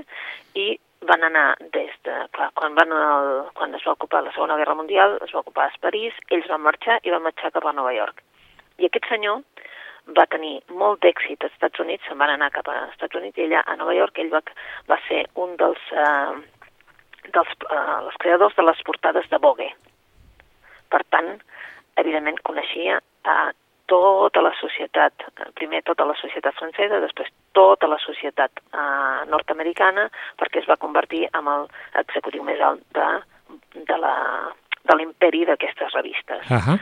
i 0.54 0.78
van 1.08 1.24
anar 1.26 1.56
des 1.74 1.92
de... 2.06 2.14
Clar, 2.36 2.50
quan, 2.58 2.74
van 2.78 2.92
al, 2.96 3.30
quan 3.58 3.74
es 3.74 3.84
va 3.86 3.94
ocupar 3.96 4.22
la 4.24 4.32
Segona 4.34 4.56
Guerra 4.60 4.76
Mundial, 4.78 5.18
es 5.24 5.32
va 5.34 5.42
ocupar 5.42 5.68
a 5.68 5.80
París, 5.82 6.16
ells 6.30 6.48
van 6.50 6.62
marxar 6.66 7.00
i 7.02 7.14
van 7.14 7.24
marxar 7.26 7.52
cap 7.54 7.66
a 7.66 7.74
Nova 7.76 7.92
York. 7.96 8.22
I 8.78 8.88
aquest 8.88 9.08
senyor 9.10 9.42
va 10.18 10.26
tenir 10.30 10.54
molt 10.82 11.02
d'èxit 11.04 11.44
als 11.44 11.54
Estats 11.54 11.82
Units, 11.84 12.06
se'n 12.06 12.18
van 12.18 12.32
anar 12.34 12.50
cap 12.54 12.68
als 12.70 12.94
Estats 12.94 13.18
Units, 13.18 13.38
i 13.38 13.46
allà 13.46 13.62
a 13.66 13.76
Nova 13.78 13.94
York 13.94 14.18
ell 14.18 14.32
va, 14.32 14.42
va 14.90 14.98
ser 15.08 15.24
un 15.44 15.54
dels, 15.60 15.82
eh, 15.92 16.32
dels 17.34 17.54
eh, 17.68 17.80
els 17.98 18.18
creadors 18.24 18.56
de 18.58 18.66
les 18.66 18.82
portades 18.86 19.28
de 19.30 19.42
Vogue. 19.42 19.70
Per 20.90 21.02
tant, 21.14 21.34
evidentment 22.02 22.40
coneixia 22.46 22.98
a 23.24 23.38
tota 23.90 24.42
la 24.42 24.52
societat, 24.58 25.28
eh, 25.36 25.50
primer 25.58 25.82
tota 25.86 26.06
la 26.08 26.18
societat 26.18 26.58
francesa, 26.58 27.00
després 27.04 27.30
tota 27.52 27.88
la 27.90 28.00
societat 28.02 28.62
eh, 28.72 29.20
nord-americana, 29.30 30.08
perquè 30.40 30.62
es 30.62 30.68
va 30.70 30.80
convertir 30.80 31.26
en 31.32 31.48
el 31.52 31.68
executiu 32.00 32.44
més 32.46 32.60
alt 32.60 32.82
de, 32.96 33.08
de 33.76 34.00
la 34.00 34.16
de 34.82 34.96
l'imperi 34.98 35.44
d'aquestes 35.46 35.94
revistes. 35.94 36.50
Ahà. 36.50 36.76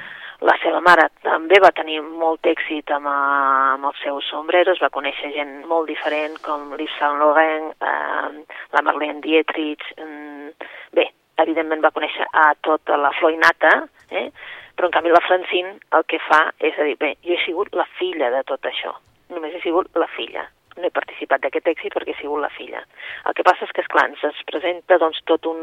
La 0.48 0.54
seva 0.62 0.78
mare 0.80 1.10
també 1.20 1.58
va 1.60 1.68
tenir 1.76 1.98
molt 2.00 2.46
èxit 2.48 2.88
amb, 2.96 3.10
eh, 3.10 3.74
amb 3.74 3.84
els 3.90 3.98
seus 4.00 4.28
sombreros, 4.32 4.80
va 4.80 4.88
conèixer 4.94 5.32
gent 5.34 5.66
molt 5.68 5.88
diferent 5.88 6.38
com 6.40 6.72
Yves 6.78 6.94
Saint 6.98 7.18
Laurent, 7.20 7.68
eh, 7.76 8.44
la 8.72 8.82
Marlene 8.82 9.20
Dietrich, 9.20 9.84
mm, 9.98 10.48
bé, 10.96 11.10
evidentment 11.36 11.84
va 11.84 11.92
conèixer 11.92 12.26
a 12.32 12.54
tota 12.60 12.96
la 12.96 13.12
floinata, 13.18 13.86
eh? 14.10 14.30
però 14.74 14.88
en 14.88 14.92
canvi 14.92 15.10
la 15.12 15.20
Francine 15.26 15.76
el 15.92 16.04
que 16.08 16.18
fa 16.24 16.54
és 16.58 16.78
a 16.78 16.88
dir, 16.88 16.96
bé, 16.96 17.16
jo 17.22 17.34
he 17.34 17.44
sigut 17.44 17.74
la 17.76 17.86
filla 17.98 18.30
de 18.30 18.42
tot 18.48 18.64
això, 18.64 18.94
només 19.28 19.54
he 19.54 19.60
sigut 19.60 19.92
la 19.94 20.08
filla, 20.16 20.48
no 20.76 20.86
he 20.86 20.94
participat 20.94 21.42
d'aquest 21.44 21.68
èxit 21.74 21.94
perquè 21.94 22.14
he 22.14 22.20
sigut 22.20 22.42
la 22.42 22.52
filla. 22.54 22.82
El 23.26 23.36
que 23.36 23.46
passa 23.46 23.66
és 23.66 23.74
que, 23.74 23.84
esclar, 23.84 24.08
ens 24.10 24.24
es 24.30 24.42
presenta 24.50 24.98
doncs, 25.02 25.20
tot 25.28 25.46
un 25.50 25.60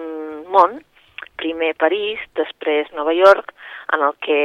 món, 0.52 0.80
primer 1.38 1.74
París, 1.78 2.22
després 2.38 2.90
Nova 2.98 3.14
York, 3.14 3.54
en 3.94 4.04
el 4.08 4.16
que, 4.26 4.42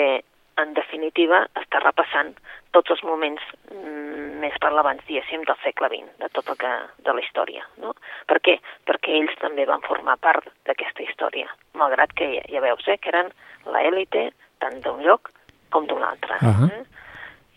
en 0.61 0.75
definitiva, 0.77 1.46
està 1.59 1.81
repassant 1.83 2.35
tots 2.72 2.92
els 2.94 3.03
moments 3.05 3.42
mm, 3.72 4.38
més 4.42 4.57
rellevants, 4.64 5.05
diguéssim, 5.09 5.44
del 5.48 5.59
segle 5.64 5.90
XX, 5.92 6.14
de 6.20 6.31
tot 6.37 6.48
el 6.53 6.59
que, 6.61 6.72
de 7.05 7.16
la 7.16 7.25
història. 7.25 7.66
No? 7.83 7.94
Per 8.29 8.40
què? 8.44 8.59
Perquè 8.88 9.18
ells 9.18 9.37
també 9.40 9.66
van 9.68 9.85
formar 9.85 10.18
part 10.20 10.48
d'aquesta 10.68 11.05
història, 11.05 11.51
malgrat 11.79 12.14
que, 12.16 12.29
ja, 12.37 12.46
ja 12.55 12.64
veus, 12.64 12.88
eh, 12.88 12.98
que 13.01 13.12
eren 13.12 13.33
l'èlite 13.68 14.31
tant 14.62 14.81
d'un 14.85 15.05
lloc 15.05 15.33
com 15.72 15.88
d'un 15.88 16.05
altre. 16.07 16.38
Ahà. 16.40 16.70
Eh? 16.70 16.83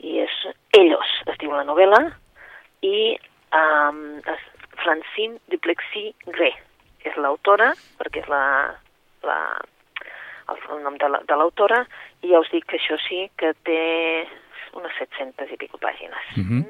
I 0.06 0.20
és 0.26 0.36
Ellos, 0.76 1.12
es 1.32 1.38
diu 1.39 1.54
la 1.56 1.63
novel·la, 1.68 2.02
i 2.86 3.15
um, 3.58 4.02
Francine 4.84 5.39
Duplexy 5.52 6.12
Gré 6.38 6.52
és 7.06 7.17
l'autora, 7.21 7.71
perquè 8.00 8.24
és 8.24 8.30
la, 8.32 8.43
la, 9.26 9.38
el, 10.54 10.58
el 10.76 10.82
nom 10.86 10.98
de 11.02 11.10
la- 11.13 11.21
l'autora, 11.38 11.84
i 12.26 12.32
ja 12.34 12.39
us 12.41 12.50
dic 12.54 12.65
que 12.69 12.78
això 12.80 12.98
sí 13.08 13.26
que 13.38 13.54
té 13.67 13.80
unes 14.76 14.91
700 15.00 15.52
i 15.54 15.58
pico 15.62 15.78
pàgines. 15.82 16.26
Mhm. 16.36 16.63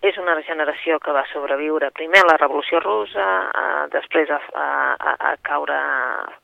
És 0.00 0.16
una 0.16 0.34
generació 0.46 0.96
que 1.04 1.12
va 1.12 1.26
sobreviure 1.28 1.90
primer 1.92 2.22
a 2.22 2.28
la 2.30 2.36
Revolució 2.40 2.80
Russa, 2.80 3.26
eh, 3.52 3.82
després 3.92 4.30
a, 4.32 4.38
a, 4.56 5.12
a 5.30 5.32
caure, 5.44 5.76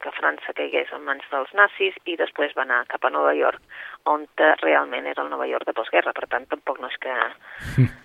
que 0.05 0.13
França 0.19 0.53
caigués 0.57 0.93
en 0.93 1.05
mans 1.07 1.25
dels 1.33 1.55
nazis 1.57 1.97
i 2.05 2.19
després 2.21 2.53
va 2.57 2.67
anar 2.67 2.83
cap 2.91 3.09
a 3.09 3.13
Nova 3.13 3.33
York, 3.37 3.63
on 4.13 4.27
realment 4.61 5.09
era 5.09 5.25
el 5.25 5.31
Nova 5.33 5.49
York 5.49 5.67
de 5.67 5.75
postguerra, 5.77 6.13
per 6.13 6.29
tant 6.29 6.45
tampoc 6.53 6.83
no 6.83 6.93
és 6.93 7.01
que, 7.01 7.17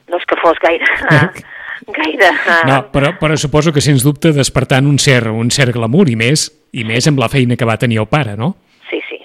no 0.10 0.22
és 0.22 0.26
que 0.26 0.40
fos 0.40 0.60
gaire... 0.64 0.88
Eh, 1.12 1.28
gaire... 2.00 2.32
Eh. 2.32 2.64
No, 2.72 2.82
però, 2.94 3.16
però 3.20 3.36
suposo 3.36 3.76
que 3.76 3.84
sens 3.84 4.08
dubte 4.08 4.32
despertant 4.32 4.88
un 4.88 5.00
cert, 5.04 5.28
un 5.28 5.52
cert 5.52 5.76
glamour 5.76 6.08
i 6.10 6.16
més, 6.16 6.48
i 6.72 6.88
més 6.88 7.12
amb 7.12 7.20
la 7.20 7.30
feina 7.32 7.60
que 7.60 7.68
va 7.68 7.80
tenir 7.82 8.00
el 8.00 8.08
pare, 8.08 8.38
no? 8.40 8.54
Sí, 8.88 9.04
sí, 9.10 9.20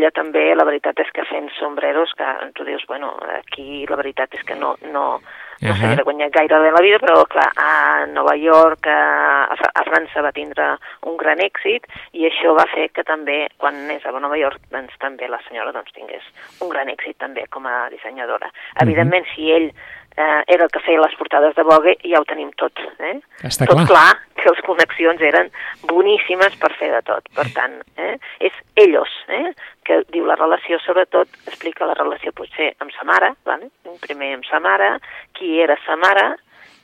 ella 0.00 0.10
també, 0.16 0.48
la 0.56 0.64
veritat 0.64 0.98
és 1.02 1.10
que 1.14 1.26
fent 1.28 1.50
sombreros, 1.58 2.12
que 2.16 2.26
tu 2.56 2.64
dius, 2.64 2.84
bueno, 2.88 3.12
aquí 3.36 3.84
la 3.90 3.98
veritat 4.00 4.34
és 4.38 4.44
que 4.46 4.56
no, 4.56 4.74
no, 4.94 5.20
no 5.60 5.70
uh 5.70 5.74
-huh. 5.74 5.80
s'havia 5.80 6.04
guanyat 6.04 6.32
gaire 6.32 6.58
bé 6.58 6.70
la 6.70 6.80
vida, 6.80 6.98
però 6.98 7.24
clar, 7.28 7.50
a 7.56 8.06
Nova 8.06 8.34
York, 8.34 8.86
a, 8.86 9.52
a 9.80 9.82
França 9.84 10.22
va 10.22 10.32
tindre 10.32 10.78
un 11.02 11.16
gran 11.16 11.38
èxit 11.38 11.86
i 12.12 12.24
això 12.24 12.54
va 12.56 12.66
fer 12.74 12.88
que 12.92 13.04
també, 13.04 13.48
quan 13.58 13.74
anés 13.74 14.06
a 14.06 14.10
Nova 14.10 14.38
York, 14.38 14.60
doncs 14.70 14.96
també 14.98 15.28
la 15.28 15.40
senyora 15.48 15.72
doncs, 15.72 15.92
tingués 15.92 16.24
un 16.60 16.68
gran 16.68 16.88
èxit 16.88 17.16
també 17.18 17.44
com 17.50 17.66
a 17.66 17.88
dissenyadora. 17.90 18.46
Uh 18.46 18.52
-huh. 18.52 18.82
Evidentment, 18.82 19.26
si 19.34 19.50
ell 19.52 19.72
eh, 20.16 20.42
era 20.46 20.64
el 20.64 20.70
que 20.70 20.80
feia 20.80 21.00
les 21.00 21.14
portades 21.16 21.54
de 21.54 21.62
Vogue 21.62 21.96
ja 22.02 22.20
ho 22.20 22.24
tenim 22.24 22.50
tot. 22.60 22.72
Eh? 22.98 23.16
Està 23.46 23.66
tot 23.66 23.76
clar. 23.76 23.86
clar 23.86 24.10
que 24.40 24.50
les 24.50 24.62
connexions 24.66 25.20
eren 25.20 25.50
boníssimes 25.88 26.56
per 26.60 26.72
fer 26.78 26.90
de 26.94 27.02
tot. 27.02 27.28
Per 27.36 27.46
tant, 27.56 27.80
eh, 27.96 28.16
és 28.40 28.52
ellos, 28.74 29.12
eh, 29.28 29.52
que 29.90 30.04
diu 30.14 30.26
la 30.28 30.36
relació, 30.38 30.78
sobretot, 30.84 31.32
explica 31.50 31.88
la 31.88 31.96
relació 31.98 32.30
potser 32.36 32.70
amb 32.78 32.94
sa 32.94 33.06
mare, 33.08 33.32
vale? 33.48 33.72
primer 34.04 34.36
amb 34.36 34.46
sa 34.46 34.60
mare, 34.62 34.92
qui 35.34 35.56
era 35.58 35.74
sa 35.86 35.96
mare 35.98 36.28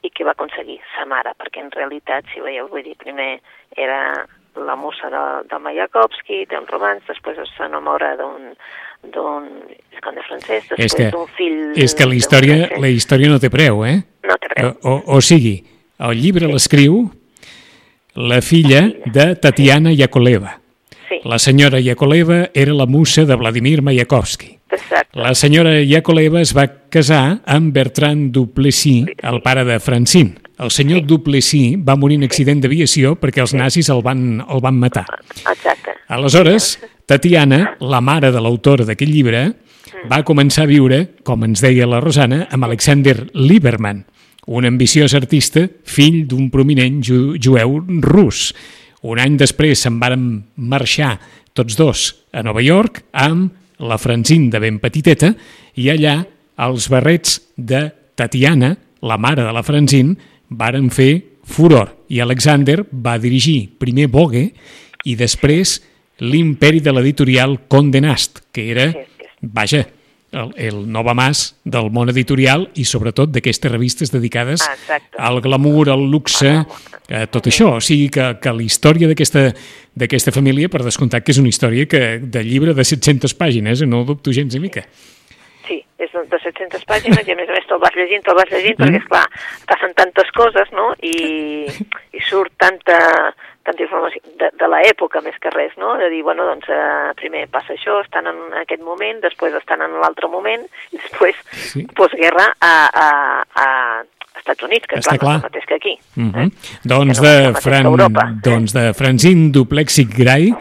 i 0.02 0.10
què 0.10 0.26
va 0.26 0.34
aconseguir 0.34 0.80
sa 0.94 1.06
mare, 1.06 1.36
perquè 1.38 1.62
en 1.62 1.70
realitat, 1.74 2.26
si 2.32 2.42
veieu, 2.42 2.66
vull 2.72 2.82
dir, 2.82 2.96
primer 2.98 3.36
era 3.76 4.00
la 4.56 4.74
musa 4.80 5.10
de, 5.12 5.22
de 5.50 5.60
Mayakovsky, 5.62 6.42
té 6.50 6.58
un 6.58 6.66
romanç, 6.66 7.06
després 7.06 7.38
s'enamora 7.54 8.16
d'un 8.18 8.52
d'un 9.06 9.44
conde 10.02 10.22
francès, 10.26 10.64
després 10.70 11.12
d'un 11.12 11.28
fill... 11.36 11.58
És 11.78 11.94
que 11.94 12.08
la 12.08 12.16
història, 12.16 12.56
la 12.80 12.88
història 12.90 13.28
no 13.30 13.38
té 13.38 13.52
preu, 13.52 13.84
eh? 13.86 14.00
No 14.26 14.34
té 14.40 14.50
preu. 14.50 14.72
O, 14.72 14.90
o, 14.90 15.18
o 15.18 15.20
sigui, 15.22 15.60
el 16.08 16.16
llibre 16.18 16.48
sí. 16.48 16.52
l'escriu 16.56 17.04
la 18.16 18.40
filla 18.42 18.86
de 19.04 19.34
Tatiana 19.36 19.92
Yakoleva. 19.94 20.56
Sí. 21.08 21.20
La 21.24 21.38
senyora 21.38 21.80
Yakoleva 21.80 22.50
era 22.54 22.74
la 22.74 22.86
musa 22.86 23.24
de 23.24 23.36
Vladimir 23.36 23.82
Mayakovsky. 23.82 24.58
Exacte. 24.70 25.18
La 25.18 25.34
senyora 25.34 25.80
Yakoleva 25.82 26.40
es 26.40 26.52
va 26.56 26.66
casar 26.90 27.40
amb 27.46 27.72
Bertrand 27.72 28.32
Duplessis, 28.34 29.12
el 29.22 29.40
pare 29.42 29.64
de 29.64 29.78
Francine. 29.80 30.34
El 30.58 30.72
senyor 30.72 31.02
sí. 31.02 31.06
Duplessis 31.06 31.76
va 31.86 31.96
morir 32.00 32.16
en 32.18 32.26
accident 32.26 32.62
d'aviació 32.64 33.14
perquè 33.20 33.44
els 33.44 33.54
nazis 33.54 33.90
el 33.92 34.02
van, 34.02 34.40
el 34.40 34.62
van 34.64 34.78
matar. 34.80 35.06
Exacte. 35.44 35.94
Aleshores, 36.08 36.76
Tatiana, 37.06 37.76
la 37.80 38.00
mare 38.00 38.32
de 38.32 38.42
l'autor 38.42 38.84
d'aquest 38.86 39.10
llibre, 39.10 39.46
va 40.10 40.22
començar 40.26 40.64
a 40.64 40.70
viure, 40.70 41.00
com 41.26 41.44
ens 41.46 41.62
deia 41.62 41.86
la 41.88 42.00
Rosana, 42.02 42.46
amb 42.50 42.66
Alexander 42.66 43.16
Lieberman, 43.34 44.04
un 44.46 44.66
ambiciós 44.68 45.14
artista, 45.18 45.66
fill 45.84 46.24
d'un 46.30 46.50
prominent 46.54 47.00
ju 47.02 47.36
jueu 47.42 47.80
rus. 48.02 48.52
Un 49.06 49.20
any 49.22 49.36
després 49.38 49.84
se'n 49.84 50.00
varen 50.02 50.26
marxar 50.56 51.14
tots 51.56 51.76
dos 51.78 52.08
a 52.34 52.42
Nova 52.42 52.62
York 52.64 53.04
amb 53.12 53.52
la 53.86 53.98
Francine 54.00 54.50
de 54.50 54.60
ben 54.62 54.80
petiteta 54.82 55.30
i 55.78 55.90
allà 55.92 56.18
els 56.66 56.88
barrets 56.90 57.38
de 57.56 57.86
Tatiana, 58.16 58.72
la 59.04 59.18
mare 59.20 59.44
de 59.44 59.52
la 59.52 59.62
Francine, 59.62 60.16
varen 60.48 60.88
fer 60.90 61.38
furor 61.46 61.92
i 62.08 62.20
Alexander 62.20 62.80
va 62.90 63.18
dirigir 63.22 63.76
primer 63.78 64.08
Vogue 64.10 64.48
i 65.06 65.14
després 65.14 65.78
l'imperi 66.24 66.80
de 66.80 66.94
l'editorial 66.96 67.60
Condé 67.68 68.00
Nast, 68.00 68.40
que 68.50 68.70
era, 68.72 68.88
vaja, 69.42 69.84
el, 70.36 70.52
el 70.68 70.82
nova 70.92 71.14
mas 71.16 71.56
del 71.64 71.90
món 71.94 72.10
editorial 72.12 72.68
i 72.76 72.84
sobretot 72.88 73.32
d'aquestes 73.34 73.72
revistes 73.72 74.12
dedicades 74.14 74.64
Exacte. 74.66 75.16
al 75.18 75.40
glamour, 75.44 75.90
al 75.90 76.06
luxe, 76.12 76.52
a 77.08 77.26
tot 77.32 77.48
això. 77.50 77.76
O 77.78 77.82
sigui 77.84 78.08
que, 78.12 78.28
que 78.42 78.54
la 78.54 78.64
història 78.64 79.08
d'aquesta 79.10 80.34
família, 80.34 80.70
per 80.72 80.84
descomptat 80.84 81.24
que 81.24 81.34
és 81.34 81.42
una 81.42 81.52
història 81.52 81.88
que 81.90 82.18
de 82.22 82.46
llibre 82.46 82.74
de 82.76 82.84
700 82.84 83.36
pàgines, 83.38 83.82
eh, 83.82 83.90
no 83.90 84.02
ho 84.02 84.08
dubto 84.08 84.34
gens 84.34 84.54
ni 84.54 84.66
mica. 84.68 84.86
Sí, 85.66 85.80
és 85.98 86.12
de 86.14 86.38
700 86.38 86.84
pàgines 86.86 87.26
i 87.26 87.34
a 87.34 87.38
més 87.38 87.50
a 87.50 87.56
més 87.56 87.66
te'l 87.66 87.82
vas 87.82 87.96
llegint, 87.98 88.22
te'l 88.22 88.38
vas 88.38 88.52
llegint, 88.52 88.76
mm. 88.78 88.84
perquè 88.84 89.02
esclar, 89.02 89.24
passen 89.66 89.96
tantes 89.98 90.30
coses, 90.36 90.70
no?, 90.76 90.92
i, 91.02 91.66
i 92.14 92.22
surt 92.28 92.54
tanta, 92.62 92.98
tanta 93.66 93.82
informació 93.84 94.22
de, 94.40 94.50
de 94.60 94.68
l'època 94.70 95.20
més 95.24 95.36
que 95.42 95.50
res, 95.54 95.74
no?, 95.80 95.96
de 96.00 96.08
dir, 96.12 96.22
bueno, 96.26 96.46
doncs 96.48 96.68
eh, 96.72 97.12
primer 97.18 97.46
passa 97.52 97.74
això, 97.74 97.98
estan 98.04 98.30
en 98.30 98.42
aquest 98.62 98.84
moment, 98.86 99.20
després 99.24 99.56
estan 99.58 99.82
en 99.86 99.98
l'altre 100.02 100.30
moment, 100.32 100.66
i 100.94 101.00
després, 101.00 101.38
sí. 101.72 101.86
postguerra, 101.98 102.52
a, 102.62 102.74
a, 103.04 103.08
a 103.66 103.68
Estats 104.36 104.66
Units, 104.66 104.86
que 104.86 105.00
Està 105.00 105.16
clar, 105.18 105.38
no 105.38 105.38
és 105.38 105.44
el 105.44 105.48
mateix 105.48 105.66
que 105.66 105.74
aquí. 105.74 105.94
Mm 106.14 106.30
-hmm. 106.30 106.46
eh? 106.46 106.78
doncs, 106.84 107.20
no 107.20 107.26
de 107.26 107.60
Fran, 107.60 108.40
doncs 108.44 108.72
de 108.72 108.92
Francine 108.94 109.50
Duplexi 109.52 110.04
Gray, 110.04 110.54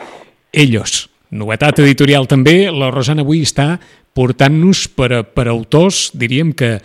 Ellos. 0.51 1.09
Novetat 1.29 1.79
editorial 1.79 2.27
també, 2.27 2.71
la 2.71 2.91
Rosana 2.91 3.21
avui 3.21 3.41
està 3.41 3.79
portant-nos 4.15 4.87
per, 4.87 5.11
a, 5.11 5.23
per 5.23 5.47
a 5.47 5.51
autors, 5.51 6.11
diríem 6.15 6.53
que 6.53 6.79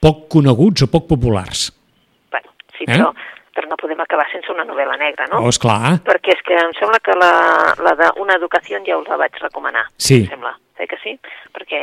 poc 0.00 0.28
coneguts 0.32 0.82
o 0.82 0.86
poc 0.86 1.06
populars. 1.10 1.68
Bueno, 2.30 2.48
sí, 2.78 2.84
eh? 2.84 2.96
però, 2.96 3.12
però 3.60 3.68
no 3.68 3.76
podem 3.76 4.00
acabar 4.00 4.24
sense 4.32 4.48
una 4.52 4.64
novel·la 4.64 4.96
negra, 4.96 5.26
no? 5.28 5.42
Oh, 5.44 5.52
esclar. 5.52 5.98
Perquè 6.06 6.32
és 6.32 6.44
que 6.46 6.56
em 6.56 6.72
sembla 6.78 7.00
que 7.04 7.16
la, 7.18 7.32
la 7.84 7.92
d'Una 7.98 8.38
educació 8.40 8.80
ja 8.86 8.96
us 8.96 9.10
la 9.10 9.20
vaig 9.20 9.36
recomanar. 9.42 9.84
Sí. 10.00 10.22
Em 10.24 10.30
sembla, 10.32 10.54
eh 10.80 10.88
que 10.88 10.96
sí? 11.02 11.18
Perquè 11.52 11.82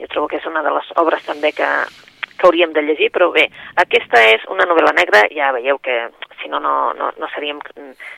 jo 0.00 0.10
trobo 0.10 0.28
que 0.32 0.40
és 0.42 0.50
una 0.50 0.64
de 0.66 0.72
les 0.74 0.90
obres 0.98 1.22
també 1.22 1.52
que, 1.54 1.68
que 2.34 2.48
hauríem 2.48 2.74
de 2.74 2.82
llegir, 2.82 3.12
però 3.14 3.30
bé, 3.30 3.46
aquesta 3.78 4.22
és 4.32 4.42
una 4.50 4.66
novel·la 4.66 4.94
negra, 4.96 5.22
ja 5.30 5.52
veieu 5.54 5.78
que 5.78 6.08
si 6.42 6.50
no, 6.50 6.58
no, 6.58 6.74
no, 6.98 7.12
no 7.16 7.30
seríem 7.32 7.62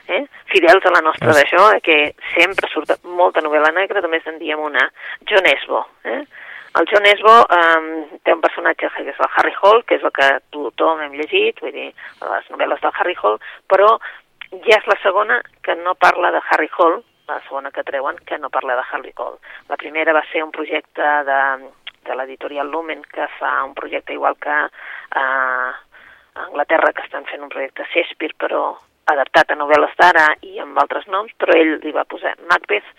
eh, 0.09 0.25
fidels 0.49 0.89
a 0.89 0.95
la 0.97 1.05
nostra 1.05 1.35
es... 1.35 1.43
d'això, 1.43 1.69
eh, 1.77 1.83
que 1.85 1.99
sempre 2.33 2.73
surt 2.73 2.97
molta 3.05 3.45
novel·la 3.45 3.75
negra, 3.77 4.01
només 4.01 4.25
en 4.27 4.41
diem 4.41 4.63
una, 4.73 4.89
John 5.29 5.53
Esbo. 5.53 5.85
Eh? 6.09 6.23
El 6.77 6.87
John 6.91 7.07
Esbo 7.09 7.35
eh, 7.57 8.19
té 8.23 8.35
un 8.35 8.43
personatge 8.45 8.91
que 8.93 9.05
és 9.09 9.21
el 9.25 9.31
Harry 9.41 9.55
Hall, 9.63 9.79
que 9.89 9.97
és 9.97 10.03
el 10.05 10.13
que 10.13 10.27
tothom 10.53 11.01
hem 11.01 11.15
llegit, 11.17 11.61
vull 11.65 11.73
dir, 11.73 11.89
les 12.21 12.49
novel·les 12.53 12.83
del 12.83 12.93
Harry 13.01 13.15
Hall, 13.17 13.39
però 13.73 13.95
ja 14.67 14.77
és 14.77 14.89
la 14.91 14.97
segona 15.01 15.39
que 15.65 15.77
no 15.81 15.95
parla 15.97 16.35
de 16.35 16.43
Harry 16.51 16.69
Hall, 16.77 16.99
la 17.31 17.39
segona 17.47 17.73
que 17.73 17.85
treuen, 17.87 18.19
que 18.29 18.37
no 18.39 18.51
parla 18.53 18.77
de 18.77 18.85
Harry 18.91 19.15
Hall. 19.17 19.39
La 19.71 19.79
primera 19.81 20.13
va 20.13 20.23
ser 20.33 20.43
un 20.45 20.53
projecte 20.53 21.07
de, 21.31 21.41
de 22.05 22.17
l'editorial 22.19 22.69
Lumen, 22.71 23.01
que 23.09 23.25
fa 23.39 23.55
un 23.65 23.73
projecte 23.75 24.13
igual 24.13 24.37
que 24.37 24.53
eh, 24.53 25.17
a 25.17 26.45
Anglaterra, 26.45 26.93
que 26.93 27.07
estan 27.09 27.25
fent 27.31 27.41
un 27.41 27.55
projecte 27.57 27.89
Shakespeare, 27.89 28.37
però 28.37 28.67
adaptat 29.09 29.55
a 29.55 29.57
novel·les 29.57 29.97
d'ara 29.97 30.27
i 30.45 30.59
amb 30.61 30.77
altres 30.83 31.09
noms, 31.09 31.33
però 31.41 31.57
ell 31.57 31.79
li 31.81 31.95
va 31.97 32.05
posar 32.05 32.37
Macbeth, 32.51 32.93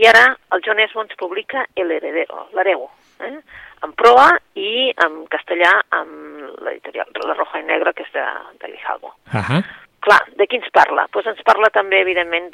i 0.00 0.08
ara 0.08 0.30
el 0.54 0.64
John 0.64 0.80
Esmond 0.80 1.12
publica 1.20 1.66
El 1.76 1.92
Heredero, 1.92 2.46
l'hereu, 2.56 2.88
eh? 3.20 3.36
en 3.84 3.92
proa 3.98 4.28
i 4.58 4.88
en 5.04 5.20
castellà 5.32 5.72
amb 5.94 6.62
l'editorial 6.64 7.12
La 7.24 7.34
Roja 7.34 7.60
i 7.60 7.66
Negra, 7.66 7.92
que 7.92 8.06
és 8.06 8.12
de, 8.14 8.24
de 8.60 8.72
Grijalvo. 8.72 9.14
Uh 9.32 9.42
-huh. 9.42 9.62
Clar, 10.00 10.22
de 10.36 10.46
qui 10.46 10.56
ens 10.56 10.70
parla? 10.72 11.02
Doncs 11.02 11.12
pues 11.12 11.26
ens 11.26 11.42
parla 11.42 11.68
també, 11.70 12.00
evidentment, 12.00 12.50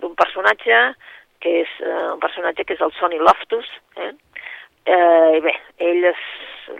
d'un 0.00 0.14
personatge 0.16 0.94
que 1.40 1.60
és 1.60 1.68
uh, 1.80 2.12
un 2.12 2.20
personatge 2.20 2.64
que 2.64 2.74
és 2.74 2.80
el 2.80 2.92
Sonny 2.92 3.18
Loftus, 3.18 3.68
eh? 3.96 4.12
Eh, 4.84 5.36
I 5.36 5.40
bé, 5.44 5.52
ell 5.78 6.04
és, 6.08 6.20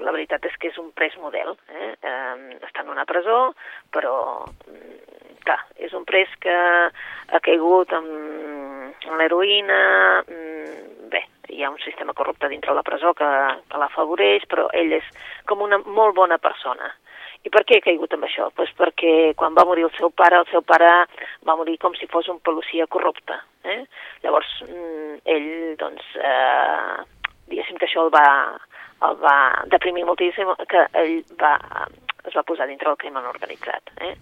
la 0.00 0.12
veritat 0.12 0.44
és 0.48 0.56
que 0.56 0.70
és 0.72 0.78
un 0.78 0.90
pres 0.96 1.16
model. 1.20 1.52
Eh? 1.68 1.90
Eh, 2.02 2.58
està 2.66 2.80
en 2.80 2.88
una 2.88 3.04
presó, 3.04 3.52
però 3.92 4.14
clar, 5.44 5.58
és 5.76 5.92
un 5.96 6.06
pres 6.08 6.30
que 6.42 6.54
ha 6.54 7.40
caigut 7.44 7.92
en 7.96 8.08
l'heroïna, 9.18 9.80
mm, 10.26 11.10
bé, 11.12 11.22
hi 11.50 11.64
ha 11.64 11.70
un 11.70 11.78
sistema 11.84 12.14
corrupte 12.14 12.48
dintre 12.48 12.74
la 12.74 12.86
presó 12.86 13.12
que, 13.14 13.28
que 13.70 13.78
l'afavoreix, 13.82 14.46
però 14.50 14.68
ell 14.72 14.92
és 15.00 15.06
com 15.46 15.62
una 15.66 15.80
molt 15.84 16.14
bona 16.16 16.38
persona. 16.38 16.90
I 17.40 17.48
per 17.48 17.62
què 17.64 17.78
he 17.78 17.84
caigut 17.84 18.12
amb 18.12 18.26
això? 18.26 18.50
Pues 18.56 18.72
perquè 18.76 19.32
quan 19.36 19.54
va 19.56 19.64
morir 19.64 19.86
el 19.86 19.94
seu 19.96 20.10
pare, 20.12 20.42
el 20.42 20.48
seu 20.50 20.60
pare 20.60 20.90
va 21.48 21.56
morir 21.56 21.78
com 21.80 21.94
si 21.96 22.08
fos 22.10 22.28
un 22.28 22.40
policia 22.44 22.86
corrupte. 22.86 23.38
Eh? 23.64 23.80
Llavors, 24.24 24.50
mm, 24.66 25.22
ell, 25.24 25.48
doncs, 25.80 26.04
eh, 26.20 27.00
diguéssim 27.48 27.80
que 27.80 27.88
això 27.88 28.04
el 28.04 28.12
va, 28.12 28.26
el 29.08 29.16
va 29.24 29.36
deprimir 29.72 30.04
moltíssim, 30.04 30.52
que 30.68 30.84
ell 31.00 31.16
va, 31.40 31.56
es 32.28 32.36
va 32.36 32.44
posar 32.44 32.68
dintre 32.68 32.90
del 32.90 33.00
crim 33.00 33.16
organitzat. 33.16 33.92
Eh? 34.04 34.14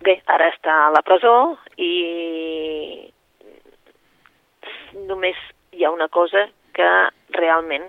Bé, 0.00 0.16
ara 0.26 0.48
està 0.48 0.74
a 0.86 0.92
la 0.94 1.02
presó 1.04 1.34
i 1.76 1.92
només 5.10 5.36
hi 5.76 5.84
ha 5.84 5.90
una 5.92 6.08
cosa 6.08 6.46
que 6.76 6.88
realment 7.36 7.84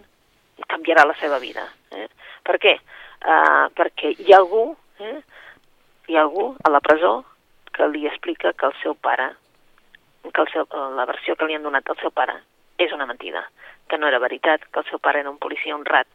canviarà 0.68 1.06
la 1.08 1.16
seva 1.22 1.40
vida. 1.40 1.64
Eh? 1.96 2.08
Per 2.44 2.58
què? 2.62 2.76
uh, 3.26 3.70
perquè 3.78 4.14
hi 4.18 4.34
ha 4.34 4.40
algú, 4.40 4.64
eh, 5.00 5.20
hi 6.10 6.18
ha 6.18 6.24
algú 6.26 6.52
a 6.64 6.72
la 6.74 6.82
presó 6.82 7.22
que 7.76 7.88
li 7.88 8.06
explica 8.08 8.54
que 8.54 8.68
el 8.68 8.76
seu 8.82 8.96
pare, 8.96 9.32
que 10.28 10.42
el 10.42 10.50
seu, 10.54 10.68
la 10.98 11.06
versió 11.10 11.36
que 11.36 11.48
li 11.48 11.56
han 11.56 11.66
donat 11.66 11.90
al 11.90 12.00
seu 12.02 12.12
pare 12.12 12.36
és 12.82 12.92
una 12.94 13.06
mentida, 13.06 13.44
que 13.88 13.98
no 13.98 14.08
era 14.08 14.20
veritat, 14.20 14.66
que 14.72 14.82
el 14.82 14.90
seu 14.90 15.00
pare 15.00 15.22
era 15.22 15.32
un 15.32 15.40
policia 15.40 15.76
honrat 15.76 16.08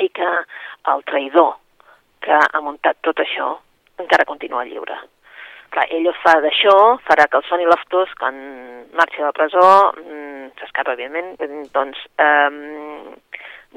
i 0.00 0.08
que 0.08 0.30
el 0.90 1.04
traïdor 1.06 1.54
que 2.24 2.34
ha 2.34 2.60
muntat 2.64 2.98
tot 3.04 3.20
això 3.22 3.52
encara 3.98 4.24
continua 4.24 4.64
lliure. 4.64 4.96
Clar, 5.74 5.86
ell 5.90 6.10
fa 6.22 6.36
d'això, 6.42 6.74
farà 7.02 7.26
que 7.26 7.40
el 7.40 7.46
Soni 7.48 7.66
Loftus, 7.66 8.12
quan 8.20 8.36
marxi 8.94 9.18
de 9.18 9.26
la 9.26 9.32
presó, 9.34 9.92
mm, 9.98 10.52
s'escapa, 10.60 10.94
evidentment, 10.94 11.70
doncs 11.74 11.98
eh, 12.18 12.50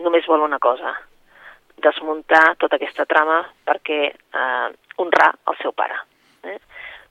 només 0.04 0.28
vol 0.30 0.46
una 0.46 0.60
cosa, 0.60 0.94
desmuntar 1.82 2.56
tota 2.62 2.78
aquesta 2.78 3.06
trama 3.06 3.40
perquè 3.66 4.00
eh, 4.12 4.68
honrar 5.02 5.32
el 5.50 5.58
seu 5.62 5.74
pare. 5.78 5.98
Eh? 6.44 6.58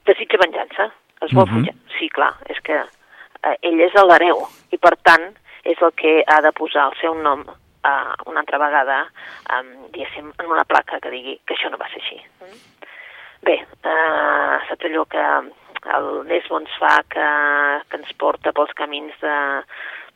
Desitja 0.07 0.39
venjança, 0.39 0.91
es 1.21 1.33
vol 1.33 1.43
uh 1.43 1.49
-huh. 1.49 1.75
Sí, 1.97 2.09
clar, 2.09 2.33
és 2.47 2.59
que 2.61 2.77
eh, 2.77 3.57
ell 3.61 3.79
és 3.81 3.93
l'hereu 3.93 4.47
i, 4.71 4.77
per 4.77 4.95
tant, 5.01 5.35
és 5.63 5.81
el 5.81 5.91
que 5.93 6.23
ha 6.27 6.41
de 6.41 6.51
posar 6.51 6.87
el 6.87 6.95
seu 7.01 7.13
nom 7.13 7.43
eh, 7.83 8.13
una 8.25 8.39
altra 8.39 8.57
vegada, 8.57 9.11
eh, 9.51 9.63
diguéssim, 9.91 10.31
en 10.39 10.45
una 10.45 10.63
placa 10.63 10.99
que 10.99 11.09
digui 11.09 11.39
que 11.45 11.53
això 11.53 11.69
no 11.69 11.77
va 11.77 11.89
ser 11.89 12.01
així. 12.01 12.21
Bé, 13.45 13.57
eh, 13.61 14.55
saps 14.67 14.85
allò 14.89 15.05
que 15.05 15.23
el 15.97 16.07
Nesbo 16.27 16.59
ens 16.59 16.73
fa 16.81 16.95
que, 17.11 17.27
que 17.89 17.99
ens 18.01 18.13
porta 18.19 18.53
pels 18.55 18.73
camins 18.79 19.13
de, 19.21 19.35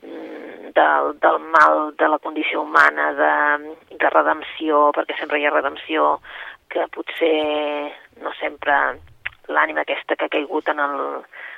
mm, 0.07 0.71
del, 0.77 1.13
del 1.21 1.39
mal 1.53 1.93
de 1.97 2.10
la 2.10 2.19
condició 2.19 2.63
humana, 2.63 3.12
de, 3.13 3.75
de 3.95 4.10
redempció, 4.10 4.89
perquè 4.97 5.17
sempre 5.19 5.39
hi 5.39 5.47
ha 5.47 5.53
redempció, 5.53 6.17
que 6.71 6.88
potser 6.95 7.91
no 8.23 8.34
sempre 8.39 8.77
l'ànima 9.51 9.84
aquesta 9.84 10.15
que 10.15 10.27
ha 10.27 10.34
caigut 10.34 10.69
en 10.71 10.79
el, 10.79 10.97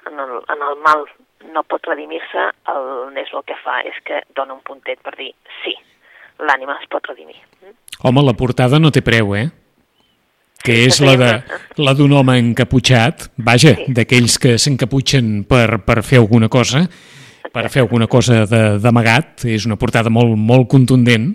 en 0.10 0.20
el, 0.20 0.38
en 0.50 0.68
el 0.70 0.80
mal 0.82 1.06
no 1.54 1.64
pot 1.68 1.86
redimir-se, 1.90 2.46
el 2.74 2.88
Nesbo 3.14 3.42
el 3.42 3.50
que 3.50 3.58
fa 3.64 3.82
és 3.86 3.98
que 4.08 4.24
dona 4.36 4.56
un 4.56 4.64
puntet 4.66 5.02
per 5.04 5.16
dir 5.18 5.34
sí, 5.64 5.76
l'ànima 6.40 6.78
es 6.82 6.88
pot 6.90 7.06
redimir. 7.12 7.38
Home, 8.04 8.24
la 8.26 8.36
portada 8.38 8.80
no 8.80 8.92
té 8.92 9.04
preu, 9.06 9.36
eh? 9.38 9.50
Que 10.64 10.78
és 10.88 11.00
la 11.04 11.16
de 11.20 11.32
la 11.84 11.94
d'un 11.98 12.14
home 12.16 12.38
encaputxat, 12.40 13.28
vaja, 13.44 13.74
sí. 13.76 13.88
d'aquells 13.96 14.38
que 14.40 14.56
s'encaputxen 14.62 15.42
per, 15.50 15.82
per 15.84 16.00
fer 16.08 16.22
alguna 16.22 16.48
cosa, 16.52 16.86
per 17.54 17.68
fer 17.70 17.84
alguna 17.84 18.08
cosa 18.08 18.44
d'amagat, 18.48 19.44
és 19.52 19.68
una 19.68 19.78
portada 19.80 20.12
molt, 20.14 20.38
molt 20.40 20.70
contundent, 20.72 21.34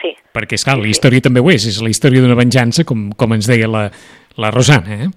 sí. 0.00 0.14
perquè, 0.34 0.58
esclar, 0.60 0.78
la 0.78 0.90
història 0.90 1.18
sí. 1.18 1.26
també 1.26 1.42
ho 1.42 1.50
és, 1.50 1.66
és 1.66 1.80
la 1.82 1.90
història 1.90 2.22
d'una 2.22 2.38
venjança, 2.38 2.86
com, 2.86 3.10
com 3.18 3.34
ens 3.34 3.50
deia 3.50 3.68
la, 3.70 3.88
la 4.38 4.52
Rosana, 4.54 5.00
eh? 5.06 5.10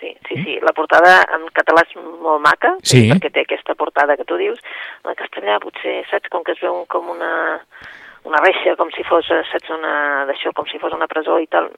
Sí, 0.00 0.12
sí, 0.28 0.36
sí, 0.44 0.58
la 0.64 0.74
portada 0.76 1.22
en 1.36 1.48
català 1.56 1.86
és 1.88 1.96
molt 1.96 2.44
maca, 2.44 2.74
sí. 2.84 3.06
perquè 3.08 3.32
té 3.32 3.46
aquesta 3.46 3.76
portada 3.80 4.18
que 4.20 4.28
tu 4.28 4.36
dius, 4.40 4.60
en 5.08 5.16
castellà 5.16 5.56
potser, 5.64 6.02
saps, 6.12 6.28
com 6.32 6.44
que 6.44 6.52
es 6.52 6.60
veu 6.60 6.84
com 6.92 7.08
una 7.16 7.32
una 8.28 8.40
reixa 8.44 8.76
com 8.76 8.90
si 8.94 9.04
fos, 9.08 9.26
eh, 9.32 9.42
saps, 9.50 9.72
una 9.74 10.26
d'això, 10.28 10.52
com 10.56 10.68
si 10.68 10.78
fos 10.82 10.92
una 10.96 11.08
presó 11.10 11.38
i 11.40 11.48
tal, 11.50 11.70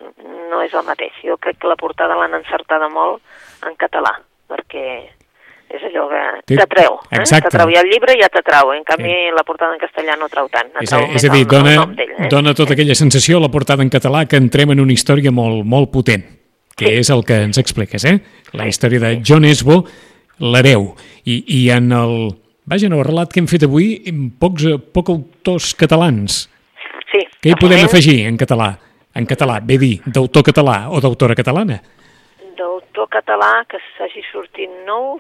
no 0.51 0.63
és 0.65 0.75
el 0.75 0.87
mateix. 0.87 1.15
Jo 1.23 1.39
crec 1.39 1.61
que 1.63 1.71
la 1.71 1.79
portada 1.79 2.19
l'han 2.19 2.35
encertada 2.41 2.89
molt 2.93 3.23
en 3.69 3.77
català, 3.79 4.17
perquè 4.51 4.87
és 5.73 5.85
allò 5.89 6.05
que 6.11 6.57
t'atreu, 6.59 6.99
eh? 7.09 7.23
t'atreu, 7.25 7.71
i 7.73 7.79
el 7.81 7.89
llibre 7.89 8.17
ja 8.21 8.29
t'atreu, 8.33 8.75
en 8.77 8.83
canvi 8.85 9.09
sí. 9.09 9.31
la 9.33 9.45
portada 9.49 9.73
en 9.73 9.81
castellà 9.81 10.19
no 10.21 10.29
treu 10.29 10.51
tant. 10.53 10.69
És, 10.83 10.93
és 10.93 11.25
a 11.25 11.33
dir, 11.33 11.47
dona, 11.49 11.87
eh? 11.97 12.29
dona 12.33 12.53
tota 12.59 12.77
aquella 12.77 12.97
sensació, 12.99 13.41
la 13.41 13.49
portada 13.53 13.85
en 13.85 13.93
català, 13.93 14.27
que 14.29 14.41
entrem 14.41 14.75
en 14.75 14.83
una 14.85 14.93
història 14.93 15.33
molt, 15.33 15.65
molt 15.65 15.89
potent, 15.95 16.27
que 16.77 16.91
sí. 16.91 16.99
és 17.01 17.13
el 17.15 17.25
que 17.25 17.41
ens 17.47 17.63
expliques, 17.63 18.05
eh? 18.05 18.19
La 18.59 18.69
història 18.69 19.01
de 19.01 19.15
John 19.25 19.49
Esbo, 19.49 19.81
l'hereu, 20.45 20.91
i, 21.25 21.41
i 21.57 21.63
en 21.73 21.89
el 21.97 22.17
Vaja, 22.65 22.87
en 22.87 22.95
el 22.95 23.03
relat 23.03 23.33
que 23.33 23.41
hem 23.43 23.49
fet 23.51 23.65
avui, 23.67 23.97
pocs, 24.39 24.69
poc 24.95 25.11
autors 25.11 25.73
catalans. 25.75 26.45
Sí. 27.11 27.25
Què 27.43 27.51
hi 27.51 27.59
podem 27.59 27.81
moment... 27.81 27.91
afegir 27.91 28.21
en 28.29 28.39
català? 28.39 28.71
En 29.19 29.27
català, 29.29 29.59
bé 29.61 29.77
dir, 29.83 29.97
d'autor 30.07 30.47
català 30.47 30.77
o 30.95 31.01
d'autora 31.03 31.35
catalana? 31.37 31.81
D'autor 32.57 33.11
català 33.13 33.51
que 33.69 33.83
s'hagi 33.97 34.23
sortit 34.31 34.71
nou... 34.87 35.19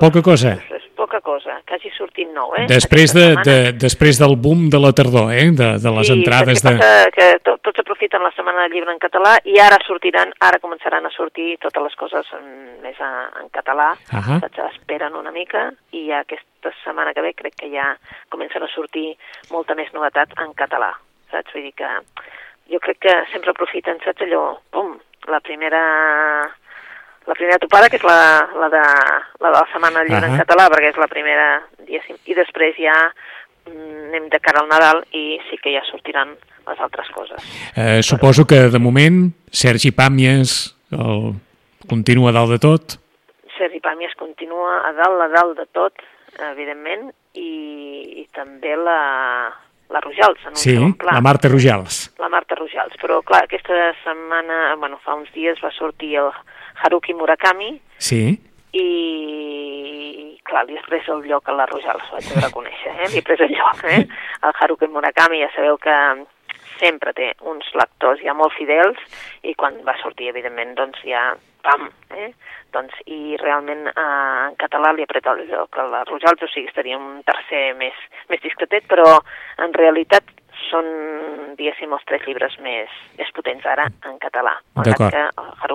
Poca 0.00 0.22
cosa. 0.22 0.56
Poca 1.00 1.22
cosa, 1.24 1.54
que 1.64 1.78
hagi 1.78 1.88
sortit 1.96 2.28
nou, 2.28 2.50
eh? 2.60 2.66
Després, 2.68 3.14
de, 3.16 3.22
de, 3.46 3.54
després 3.72 4.18
del 4.20 4.34
boom 4.36 4.66
de 4.68 4.76
la 4.76 4.90
tardor, 4.92 5.30
eh? 5.32 5.46
De, 5.56 5.68
de 5.80 5.92
les 5.96 6.10
sí, 6.10 6.16
entrades 6.18 6.60
de... 6.60 6.74
que 7.14 7.28
to, 7.46 7.54
tots 7.64 7.80
aprofiten 7.80 8.20
la 8.20 8.28
Setmana 8.34 8.66
del 8.66 8.74
Llibre 8.76 8.92
en 8.92 9.00
català 9.00 9.32
i 9.48 9.56
ara 9.64 9.78
sortiran, 9.86 10.34
ara 10.44 10.60
començaran 10.60 11.08
a 11.08 11.12
sortir 11.14 11.54
totes 11.64 11.86
les 11.86 11.96
coses 12.02 12.28
en, 12.36 12.44
més 12.84 13.00
a, 13.00 13.08
en 13.40 13.48
català, 13.48 13.94
uh 14.12 14.20
-huh. 14.26 14.38
esperen 14.66 15.16
una 15.16 15.32
mica 15.32 15.70
i 15.96 16.10
aquesta 16.12 16.74
setmana 16.84 17.14
que 17.14 17.24
ve 17.24 17.32
crec 17.32 17.56
que 17.56 17.72
ja 17.72 17.96
comencen 18.28 18.62
a 18.62 18.68
sortir 18.68 19.16
molta 19.50 19.74
més 19.74 19.88
novetat 19.96 20.36
en 20.36 20.52
català, 20.52 20.92
saps? 21.30 21.52
Vull 21.54 21.62
dir 21.62 21.72
que 21.80 21.88
jo 22.68 22.78
crec 22.78 22.98
que 22.98 23.14
sempre 23.32 23.56
aprofiten, 23.56 23.96
saps 24.04 24.20
allò, 24.20 24.58
pum, 24.68 24.98
la 25.28 25.40
primera 25.40 25.80
la 27.26 27.34
primera 27.34 27.58
topada, 27.58 27.88
que 27.88 27.98
és 28.00 28.06
la, 28.06 28.48
la, 28.56 28.68
de, 28.72 28.84
la 29.40 29.50
de 29.50 29.56
la 29.56 29.66
Setmana 29.72 30.00
del 30.00 30.08
Llibre 30.08 30.26
uh 30.26 30.32
-huh. 30.32 30.40
en 30.40 30.42
català, 30.44 30.68
perquè 30.68 30.90
és 30.90 30.96
la 30.96 31.08
primera, 31.08 31.62
diguéssim, 31.86 32.16
i 32.24 32.34
després 32.34 32.76
ja 32.76 32.96
mm, 33.66 34.08
anem 34.08 34.28
de 34.28 34.40
cara 34.40 34.60
al 34.60 34.68
Nadal 34.68 35.04
i 35.12 35.40
sí 35.50 35.56
que 35.62 35.72
ja 35.72 35.84
sortiran 35.84 36.36
les 36.66 36.80
altres 36.80 37.08
coses. 37.10 37.40
Eh, 37.76 38.02
suposo 38.02 38.46
que 38.46 38.68
de 38.68 38.78
moment 38.78 39.32
Sergi 39.50 39.90
Pàmies 39.90 40.74
el 40.92 41.34
continua 41.88 42.30
a 42.30 42.32
dalt 42.32 42.50
de 42.50 42.58
tot? 42.58 42.98
Sergi 43.56 43.80
Pàmies 43.80 44.14
continua 44.16 44.88
a 44.88 44.92
dalt, 44.92 45.20
a 45.20 45.28
dalt 45.28 45.58
de 45.58 45.66
tot, 45.72 45.92
evidentment, 46.52 47.10
i, 47.34 48.22
i 48.22 48.28
també 48.34 48.76
la, 48.76 49.52
la 49.90 50.00
Rojals, 50.00 50.40
en 50.46 50.54
un 50.54 50.56
sí, 50.56 50.76
pla. 50.98 51.16
la 51.18 51.20
Marta 51.20 51.48
Rojals. 51.48 52.14
La 52.18 52.30
Marta 52.32 52.54
Rojals, 52.58 52.96
però 53.02 53.20
clar, 53.26 53.44
aquesta 53.44 53.92
setmana, 54.04 54.76
bueno, 54.80 55.00
fa 55.04 55.18
uns 55.18 55.30
dies 55.34 55.60
va 55.62 55.72
sortir 55.74 56.16
el 56.22 56.30
Haruki 56.82 57.14
Murakami. 57.14 57.74
Sí. 57.98 58.22
I, 58.72 58.88
clar, 60.46 60.66
li 60.68 60.78
he 60.78 60.82
pres 60.86 61.08
el 61.10 61.24
lloc 61.28 61.48
a 61.48 61.56
la 61.58 61.66
Rojals, 61.70 62.06
ho 62.10 62.18
haig 62.18 62.28
de 62.30 62.42
reconèixer, 62.42 62.94
eh? 62.96 63.08
Li 63.12 63.20
he 63.20 63.26
pres 63.26 63.42
el 63.46 63.54
lloc, 63.54 63.84
eh? 63.90 64.04
El 64.46 64.54
Haruki 64.56 64.88
Murakami, 64.90 65.42
ja 65.42 65.50
sabeu 65.54 65.78
que 65.82 65.96
sempre 66.80 67.12
té 67.12 67.32
uns 67.44 67.66
lectors 67.76 68.22
ja 68.24 68.32
molt 68.36 68.54
fidels 68.56 68.98
i 69.44 69.52
quan 69.58 69.76
va 69.84 69.98
sortir, 70.00 70.30
evidentment, 70.32 70.72
doncs 70.78 71.02
ja, 71.04 71.30
pam, 71.64 71.90
eh? 72.16 72.30
Doncs, 72.72 72.94
i 73.10 73.36
realment 73.42 73.88
eh, 73.90 73.94
en 74.46 74.56
català 74.60 74.94
li 74.94 75.04
ha 75.04 75.10
pres 75.10 75.26
el 75.32 75.44
lloc 75.50 75.78
a 75.78 75.86
la 75.90 76.04
Rojals, 76.08 76.46
o 76.46 76.50
sigui, 76.50 76.70
estaria 76.70 76.98
un 76.98 77.22
tercer 77.26 77.70
més, 77.78 77.96
més 78.30 78.42
discretet, 78.44 78.86
però 78.90 79.18
en 79.60 79.74
realitat 79.76 80.30
són, 80.68 80.86
diguéssim, 81.58 81.92
els 81.96 82.06
tres 82.08 82.24
llibres 82.28 82.56
més, 82.64 82.92
més 83.18 83.30
potents 83.36 83.66
ara 83.66 83.88
en 84.08 84.18
català, 84.22 84.54
malgrat 84.76 85.16
que 85.16 85.24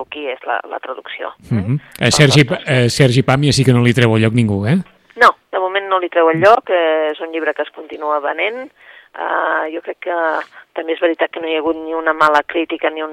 Haruki 0.06 0.30
és 0.30 0.40
la, 0.46 0.60
la 0.70 0.78
traducció. 0.78 1.34
Mm 1.50 1.58
-hmm. 1.58 1.80
eh, 2.00 2.10
Sergi, 2.10 2.46
eh, 2.66 2.88
Sergi 2.88 3.22
Pàmia 3.22 3.52
sí 3.52 3.64
que 3.64 3.72
no 3.72 3.82
li 3.82 3.92
treu 3.92 4.14
el 4.16 4.22
lloc 4.22 4.34
ningú, 4.34 4.66
eh? 4.66 4.78
No, 5.16 5.36
de 5.50 5.58
moment 5.58 5.88
no 5.88 5.98
li 5.98 6.08
treu 6.08 6.30
el 6.30 6.40
lloc, 6.40 6.70
eh, 6.70 7.10
és 7.12 7.20
un 7.20 7.32
llibre 7.32 7.54
que 7.54 7.62
es 7.62 7.70
continua 7.70 8.20
venent, 8.20 8.70
uh, 9.18 9.64
jo 9.72 9.80
crec 9.80 9.98
que 10.00 10.16
també 10.74 10.92
és 10.92 11.00
veritat 11.00 11.30
que 11.30 11.40
no 11.40 11.48
hi 11.48 11.54
ha 11.54 11.58
hagut 11.58 11.76
ni 11.76 11.94
una 11.94 12.12
mala 12.12 12.42
crítica 12.42 12.90
ni 12.90 13.02
un, 13.02 13.12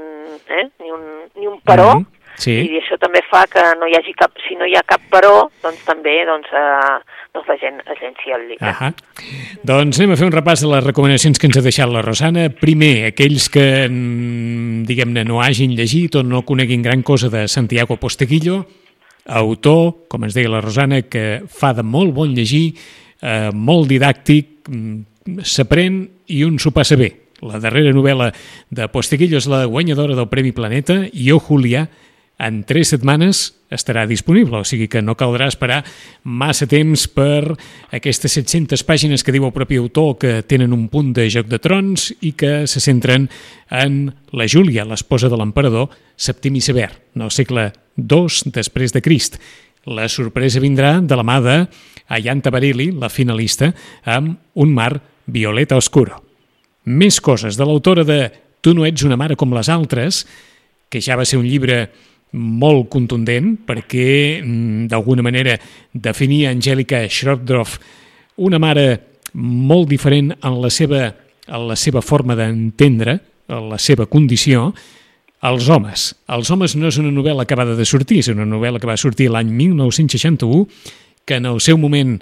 eh, 0.50 0.70
ni 0.80 0.92
un, 0.92 1.30
ni 1.36 1.48
un 1.48 1.60
però, 1.62 1.96
mm 1.96 2.02
-hmm. 2.02 2.22
Sí. 2.36 2.52
I 2.52 2.80
això 2.80 2.98
també 2.98 3.22
fa 3.30 3.46
que 3.46 3.62
no 3.80 3.86
hi 3.86 3.96
hagi 3.96 4.14
cap, 4.14 4.32
si 4.48 4.56
no 4.56 4.66
hi 4.66 4.76
ha 4.76 4.82
cap 4.82 5.02
però, 5.12 5.50
doncs 5.62 5.86
també 5.86 6.26
doncs, 6.26 6.48
eh, 6.52 7.00
doncs 7.34 7.50
la 7.50 7.58
gent 7.58 7.80
llenci 8.00 8.32
el 8.36 8.48
llibre. 8.48 8.70
Uh 8.70 8.76
-huh. 8.80 8.94
Doncs 9.64 10.00
anem 10.00 10.12
a 10.12 10.18
fer 10.18 10.28
un 10.28 10.32
repàs 10.32 10.62
de 10.62 10.68
les 10.68 10.84
recomanacions 10.84 11.40
que 11.40 11.48
ens 11.48 11.58
ha 11.58 11.62
deixat 11.62 11.90
la 11.90 12.02
Rosana. 12.02 12.50
Primer, 12.50 13.06
aquells 13.08 13.50
que, 13.50 13.88
mm, 13.90 14.84
diguem-ne, 14.86 15.24
no 15.24 15.42
hagin 15.42 15.76
llegit 15.76 16.16
o 16.16 16.24
no 16.24 16.44
coneguin 16.44 16.82
gran 16.82 17.02
cosa 17.02 17.30
de 17.30 17.48
Santiago 17.48 17.98
Posteguillo, 17.98 18.68
autor, 19.26 20.08
com 20.08 20.24
ens 20.24 20.34
deia 20.34 20.50
la 20.50 20.62
Rosana, 20.62 21.02
que 21.02 21.44
fa 21.48 21.74
de 21.74 21.84
molt 21.84 22.14
bon 22.14 22.34
llegir, 22.36 22.76
eh, 23.22 23.50
molt 23.54 23.90
didàctic, 23.90 24.46
mm, 24.70 25.40
s'aprèn 25.40 26.10
i 26.28 26.44
un 26.44 26.60
s'ho 26.60 26.72
passa 26.72 26.96
bé. 26.96 27.14
La 27.42 27.60
darrera 27.60 27.92
novel·la 27.92 28.34
de 28.70 28.88
Posteguillo 28.88 29.38
és 29.38 29.48
la 29.48 29.66
guanyadora 29.66 30.16
del 30.16 30.30
Premi 30.30 30.52
Planeta, 30.52 31.10
Jo, 31.14 31.40
Julià, 31.40 31.90
en 32.40 32.64
tres 32.66 32.90
setmanes 32.94 33.54
estarà 33.74 34.06
disponible, 34.10 34.60
o 34.62 34.68
sigui 34.68 34.88
que 34.92 35.02
no 35.02 35.16
caldrà 35.18 35.48
esperar 35.50 35.82
massa 36.24 36.68
temps 36.70 37.06
per 37.10 37.56
aquestes 37.94 38.36
700 38.38 38.84
pàgines 38.86 39.24
que 39.26 39.34
diu 39.34 39.46
el 39.48 39.56
propi 39.56 39.80
autor 39.82 40.18
que 40.22 40.34
tenen 40.46 40.74
un 40.76 40.88
punt 40.94 41.14
de 41.18 41.28
Joc 41.34 41.50
de 41.50 41.60
Trons 41.62 42.12
i 42.22 42.34
que 42.38 42.68
se 42.70 42.82
centren 42.84 43.30
en 43.70 44.14
la 44.34 44.48
Júlia, 44.50 44.86
l'esposa 44.86 45.30
de 45.30 45.40
l'emperador 45.40 45.90
Septimi 46.18 46.62
Sever, 46.62 46.92
en 47.16 47.26
el 47.26 47.34
segle 47.34 47.72
II 47.98 48.54
després 48.54 48.94
de 48.94 49.02
Crist. 49.02 49.40
La 49.90 50.08
sorpresa 50.08 50.62
vindrà 50.64 51.00
de 51.02 51.18
la 51.18 51.26
mà 51.28 51.40
de 51.44 51.58
Ayanta 52.14 52.54
Barili, 52.54 52.92
la 52.92 53.10
finalista, 53.10 53.74
amb 54.06 54.40
Un 54.54 54.74
mar 54.74 55.02
violeta 55.26 55.78
oscuro. 55.80 56.22
Més 56.86 57.20
coses 57.24 57.58
de 57.58 57.66
l'autora 57.66 58.04
de 58.04 58.32
Tu 58.64 58.72
no 58.74 58.86
ets 58.86 59.04
una 59.04 59.18
mare 59.20 59.36
com 59.36 59.52
les 59.52 59.68
altres, 59.68 60.24
que 60.88 61.02
ja 61.02 61.18
va 61.20 61.26
ser 61.26 61.40
un 61.42 61.48
llibre 61.50 61.90
molt 62.34 62.90
contundent 62.94 63.54
perquè 63.68 64.42
mm, 64.42 64.88
d'alguna 64.92 65.26
manera 65.26 65.58
definia 65.94 66.52
Angèlica 66.54 67.04
Schroedroff 67.10 67.78
una 68.42 68.60
mare 68.60 68.88
molt 69.34 69.90
diferent 69.90 70.34
en 70.42 70.60
la 70.62 70.70
seva, 70.74 71.08
en 71.48 71.68
la 71.70 71.78
seva 71.78 72.02
forma 72.02 72.36
d'entendre, 72.38 73.20
en 73.50 73.70
la 73.70 73.80
seva 73.82 74.06
condició, 74.10 74.72
els 75.44 75.68
homes. 75.70 76.14
Els 76.32 76.50
homes 76.54 76.76
no 76.80 76.88
és 76.88 76.98
una 77.02 77.12
novel·la 77.12 77.44
acabada 77.44 77.76
de 77.76 77.86
sortir, 77.86 78.22
és 78.24 78.32
una 78.32 78.48
novel·la 78.48 78.80
que 78.80 78.90
va 78.90 78.98
sortir 78.98 79.30
l'any 79.32 79.52
1961, 79.52 80.68
que 81.26 81.40
en 81.40 81.50
el 81.50 81.60
seu 81.62 81.78
moment 81.78 82.16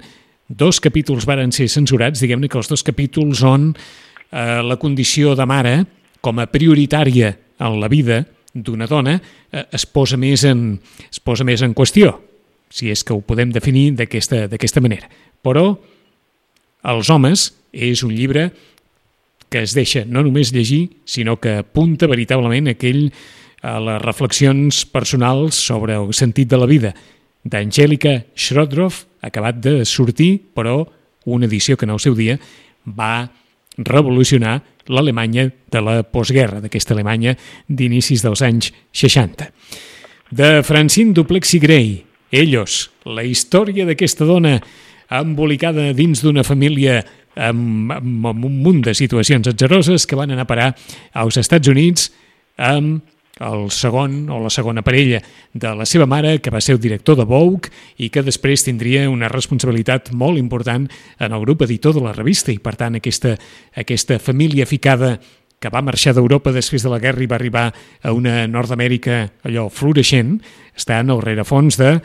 dos 0.48 0.80
capítols 0.82 1.26
varen 1.28 1.52
ser 1.54 1.68
censurats, 1.70 2.20
diguem-ne 2.20 2.50
que 2.50 2.58
els 2.58 2.68
dos 2.68 2.82
capítols 2.84 3.44
on 3.46 3.70
eh, 3.72 4.60
la 4.64 4.76
condició 4.76 5.36
de 5.38 5.46
mare, 5.46 5.76
com 6.22 6.38
a 6.38 6.48
prioritària 6.50 7.32
en 7.62 7.80
la 7.80 7.88
vida 7.90 8.22
d'una 8.54 8.86
dona, 8.86 9.16
eh, 9.50 9.64
es, 9.72 9.86
posa 9.86 10.18
més 10.20 10.44
en, 10.48 10.76
es 11.10 11.20
posa 11.20 11.44
més 11.44 11.62
en 11.62 11.74
qüestió, 11.74 12.14
si 12.72 12.90
és 12.92 13.04
que 13.04 13.14
ho 13.14 13.20
podem 13.20 13.52
definir 13.52 13.92
d'aquesta 13.96 14.82
manera. 14.84 15.08
Però 15.42 15.76
Els 16.82 17.10
homes 17.14 17.52
és 17.70 18.02
un 18.02 18.10
llibre 18.10 18.48
que 19.52 19.60
es 19.62 19.74
deixa 19.76 20.02
no 20.08 20.24
només 20.24 20.50
llegir, 20.50 20.88
sinó 21.06 21.36
que 21.38 21.60
apunta 21.60 22.08
veritablement 22.10 22.72
aquell 22.72 23.04
a 23.62 23.76
les 23.78 24.00
reflexions 24.02 24.82
personals 24.90 25.54
sobre 25.54 25.94
el 25.94 26.10
sentit 26.16 26.50
de 26.50 26.58
la 26.58 26.66
vida 26.66 26.90
d'Angèlica 27.44 28.24
Schrodroff, 28.34 29.04
acabat 29.22 29.60
de 29.62 29.84
sortir, 29.86 30.40
però 30.54 30.82
una 31.26 31.46
edició 31.46 31.76
que 31.76 31.86
en 31.86 31.94
el 31.94 32.02
seu 32.02 32.16
dia 32.18 32.38
va 32.82 33.30
revolucionar 33.78 34.60
l'Alemanya 34.88 35.48
de 35.72 35.82
la 35.84 36.00
postguerra, 36.02 36.60
d'aquesta 36.62 36.94
Alemanya 36.96 37.36
d'inicis 37.68 38.24
dels 38.24 38.42
anys 38.42 38.72
60. 38.92 39.50
De 40.32 40.62
Francine 40.64 41.12
Duplexi 41.12 41.60
Gray, 41.60 42.00
Ellos, 42.32 42.90
la 43.04 43.24
història 43.28 43.84
d'aquesta 43.84 44.24
dona 44.24 44.56
embolicada 45.12 45.90
dins 45.92 46.22
d'una 46.24 46.44
família 46.46 47.02
amb, 47.36 47.92
amb, 47.92 48.26
amb 48.26 48.44
un 48.48 48.58
munt 48.64 48.80
de 48.86 48.94
situacions 48.96 49.48
atzeroses 49.48 50.06
que 50.08 50.16
van 50.16 50.32
anar 50.32 50.46
a 50.46 50.50
parar 50.50 50.70
als 51.12 51.36
Estats 51.40 51.68
Units 51.68 52.10
amb 52.56 53.02
el 53.40 53.70
segon 53.72 54.28
o 54.30 54.38
la 54.42 54.50
segona 54.50 54.82
parella 54.84 55.22
de 55.52 55.74
la 55.74 55.86
seva 55.88 56.06
mare, 56.06 56.40
que 56.40 56.50
va 56.52 56.60
ser 56.60 56.76
el 56.76 56.80
director 56.80 57.16
de 57.16 57.24
Vogue 57.24 57.70
i 57.96 58.10
que 58.12 58.22
després 58.22 58.64
tindria 58.66 59.08
una 59.10 59.30
responsabilitat 59.32 60.12
molt 60.12 60.38
important 60.38 60.88
en 61.18 61.32
el 61.32 61.44
grup 61.46 61.64
editor 61.64 61.94
de 61.96 62.04
la 62.04 62.12
revista 62.12 62.52
i, 62.52 62.58
per 62.60 62.76
tant, 62.76 62.98
aquesta, 62.98 63.36
aquesta 63.74 64.18
família 64.20 64.66
ficada 64.66 65.16
que 65.62 65.70
va 65.70 65.84
marxar 65.84 66.12
d'Europa 66.16 66.52
després 66.52 66.82
de 66.82 66.90
la 66.90 66.98
guerra 66.98 67.22
i 67.22 67.30
va 67.30 67.38
arribar 67.38 67.68
a 68.02 68.12
una 68.12 68.48
Nord-Amèrica 68.50 69.22
allò 69.46 69.68
floreixent, 69.70 70.40
està 70.74 70.98
en 71.00 71.14
el 71.14 71.22
rerefons 71.22 71.78
de 71.78 72.00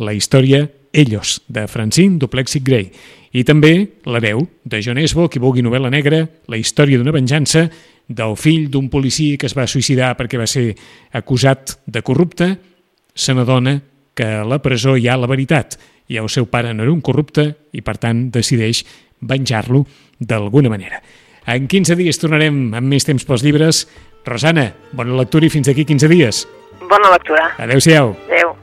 la 0.00 0.14
història 0.16 0.64
Ellos, 0.94 1.42
de 1.48 1.66
Francine 1.68 2.18
Duplexi 2.22 2.62
Gray. 2.64 2.88
I 3.34 3.42
també 3.44 3.74
L'hereu, 4.06 4.44
de 4.64 4.80
John 4.80 4.98
Esbo, 5.02 5.26
qui 5.28 5.42
vulgui 5.42 5.62
novel·la 5.66 5.90
negra, 5.90 6.22
la 6.48 6.56
història 6.56 7.00
d'una 7.00 7.12
venjança, 7.12 7.66
del 8.08 8.36
fill 8.36 8.68
d'un 8.70 8.90
policia 8.92 9.38
que 9.40 9.48
es 9.48 9.56
va 9.56 9.66
suïcidar 9.70 10.14
perquè 10.18 10.38
va 10.40 10.48
ser 10.50 10.72
acusat 11.12 11.78
de 11.86 12.02
corrupte, 12.02 12.50
se 13.14 13.34
n'adona 13.34 13.78
que 14.14 14.26
a 14.40 14.46
la 14.46 14.60
presó 14.62 14.96
hi 14.96 15.08
ha 15.08 15.16
la 15.18 15.30
veritat 15.30 15.78
i 16.08 16.18
el 16.20 16.28
seu 16.28 16.46
pare 16.50 16.74
no 16.74 16.84
era 16.84 16.92
un 16.92 17.00
corrupte 17.00 17.46
i, 17.72 17.80
per 17.80 17.96
tant, 17.98 18.28
decideix 18.30 18.84
venjar-lo 19.24 19.84
d'alguna 20.20 20.72
manera. 20.72 21.00
En 21.46 21.68
15 21.68 21.96
dies 22.00 22.20
tornarem 22.20 22.74
amb 22.76 22.88
més 22.88 23.04
temps 23.04 23.24
pels 23.24 23.44
llibres. 23.44 23.84
Rosana, 24.24 24.70
bona 24.92 25.16
lectura 25.20 25.48
i 25.48 25.52
fins 25.52 25.68
d'aquí 25.68 25.84
15 25.88 26.12
dies. 26.12 26.44
Bona 26.88 27.12
lectura. 27.12 27.50
Adéu-siau. 27.60 28.14
Adéu. 28.28 28.53